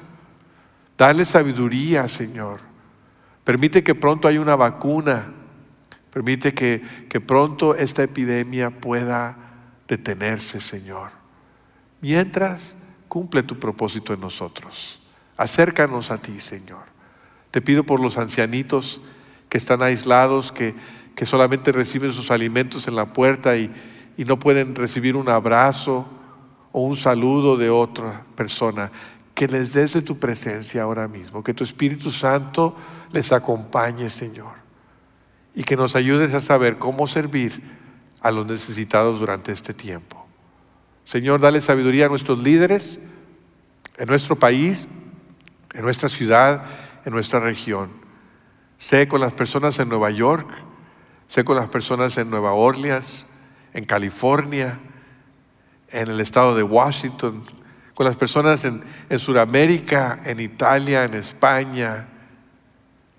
Dale 0.97 1.25
sabiduría, 1.25 2.07
Señor. 2.07 2.61
Permite 3.43 3.83
que 3.83 3.95
pronto 3.95 4.29
haya 4.29 4.39
una 4.39 4.55
vacuna. 4.55 5.25
Permite 6.09 6.53
que, 6.53 6.81
que 7.09 7.19
pronto 7.19 7.75
esta 7.75 8.01
epidemia 8.01 8.69
pueda 8.69 9.35
detenerse, 9.89 10.61
Señor. 10.61 11.11
Mientras 11.99 12.77
cumple 13.09 13.43
tu 13.43 13.59
propósito 13.59 14.13
en 14.13 14.21
nosotros. 14.21 15.01
Acércanos 15.35 16.11
a 16.11 16.17
ti, 16.17 16.39
Señor. 16.39 16.85
Te 17.51 17.61
pido 17.61 17.83
por 17.83 17.99
los 17.99 18.17
ancianitos 18.17 19.01
que 19.49 19.57
están 19.57 19.81
aislados, 19.81 20.53
que, 20.53 20.75
que 21.13 21.25
solamente 21.25 21.73
reciben 21.73 22.13
sus 22.13 22.31
alimentos 22.31 22.87
en 22.87 22.95
la 22.95 23.11
puerta 23.11 23.57
y, 23.57 23.69
y 24.15 24.23
no 24.23 24.39
pueden 24.39 24.75
recibir 24.75 25.17
un 25.17 25.27
abrazo 25.27 26.07
o 26.71 26.81
un 26.81 26.95
saludo 26.95 27.57
de 27.57 27.69
otra 27.69 28.25
persona 28.35 28.91
que 29.33 29.47
les 29.47 29.73
des 29.73 29.93
de 29.93 30.01
tu 30.01 30.19
presencia 30.19 30.83
ahora 30.83 31.07
mismo, 31.07 31.43
que 31.43 31.53
tu 31.53 31.63
Espíritu 31.63 32.11
Santo 32.11 32.75
les 33.11 33.31
acompañe, 33.31 34.09
Señor, 34.09 34.53
y 35.55 35.63
que 35.63 35.75
nos 35.75 35.95
ayudes 35.95 36.33
a 36.33 36.39
saber 36.39 36.77
cómo 36.77 37.07
servir 37.07 37.61
a 38.21 38.31
los 38.31 38.45
necesitados 38.45 39.19
durante 39.19 39.51
este 39.51 39.73
tiempo. 39.73 40.27
Señor, 41.05 41.41
dale 41.41 41.59
sabiduría 41.61 42.05
a 42.05 42.09
nuestros 42.09 42.43
líderes 42.43 43.09
en 43.97 44.07
nuestro 44.07 44.37
país, 44.37 44.87
en 45.73 45.81
nuestra 45.81 46.07
ciudad, 46.07 46.63
en 47.05 47.13
nuestra 47.13 47.39
región. 47.39 47.89
Sé 48.77 49.07
con 49.07 49.21
las 49.21 49.33
personas 49.33 49.79
en 49.79 49.89
Nueva 49.89 50.11
York, 50.11 50.47
sé 51.27 51.43
con 51.43 51.55
las 51.55 51.69
personas 51.69 52.17
en 52.17 52.29
Nueva 52.29 52.53
Orleans, 52.53 53.27
en 53.73 53.85
California, 53.85 54.79
en 55.91 56.07
el 56.07 56.19
estado 56.19 56.55
de 56.55 56.63
Washington, 56.63 57.43
con 57.93 58.05
las 58.05 58.15
personas 58.15 58.65
en, 58.65 58.81
en 59.09 59.19
Sudamérica, 59.19 60.19
en 60.25 60.39
Italia, 60.39 61.03
en 61.03 61.13
España 61.13 62.07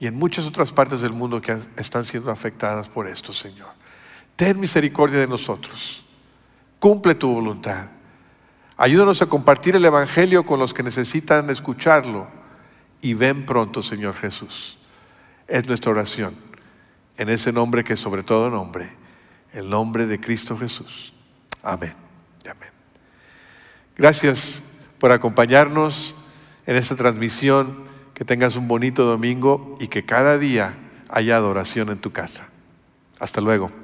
y 0.01 0.07
en 0.07 0.17
muchas 0.17 0.47
otras 0.47 0.73
partes 0.73 1.01
del 1.01 1.13
mundo 1.13 1.41
que 1.41 1.57
están 1.77 2.05
siendo 2.05 2.31
afectadas 2.31 2.89
por 2.89 3.07
esto, 3.07 3.33
Señor. 3.33 3.69
Ten 4.35 4.59
misericordia 4.59 5.21
de 5.21 5.29
nosotros. 5.29 6.05
Cumple 6.79 7.15
tu 7.15 7.33
voluntad. 7.33 7.87
Ayúdanos 8.77 9.23
a 9.23 9.27
compartir 9.27 9.77
el 9.77 9.85
Evangelio 9.85 10.45
con 10.45 10.59
los 10.59 10.75
que 10.75 10.83
necesitan 10.83 11.49
escucharlo. 11.51 12.27
Y 13.01 13.15
ven 13.15 13.47
pronto, 13.47 13.83
Señor 13.83 14.17
Jesús. 14.17 14.79
Es 15.47 15.67
nuestra 15.67 15.93
oración. 15.93 16.35
En 17.17 17.29
ese 17.29 17.53
nombre 17.53 17.85
que 17.85 17.93
es 17.93 18.01
sobre 18.01 18.25
todo 18.25 18.51
nombre, 18.51 18.91
el 19.53 19.71
nombre 19.71 20.07
de 20.07 20.21
Cristo 20.21 20.59
Jesús. 20.59 21.13
Amén. 21.63 22.02
Amén. 22.51 22.71
Gracias 23.97 24.63
por 24.99 25.13
acompañarnos 25.13 26.15
en 26.67 26.77
esta 26.77 26.97
transmisión. 26.97 27.91
Que 28.15 28.27
tengas 28.27 28.57
un 28.57 28.69
bonito 28.69 29.05
domingo 29.05 29.77
y 29.81 29.89
que 29.89 30.05
cada 30.05 30.39
día 30.39 30.75
haya 31.09 31.37
adoración 31.37 31.89
en 31.89 31.99
tu 31.99 32.13
casa. 32.13 32.47
Hasta 33.19 33.41
luego. 33.41 33.82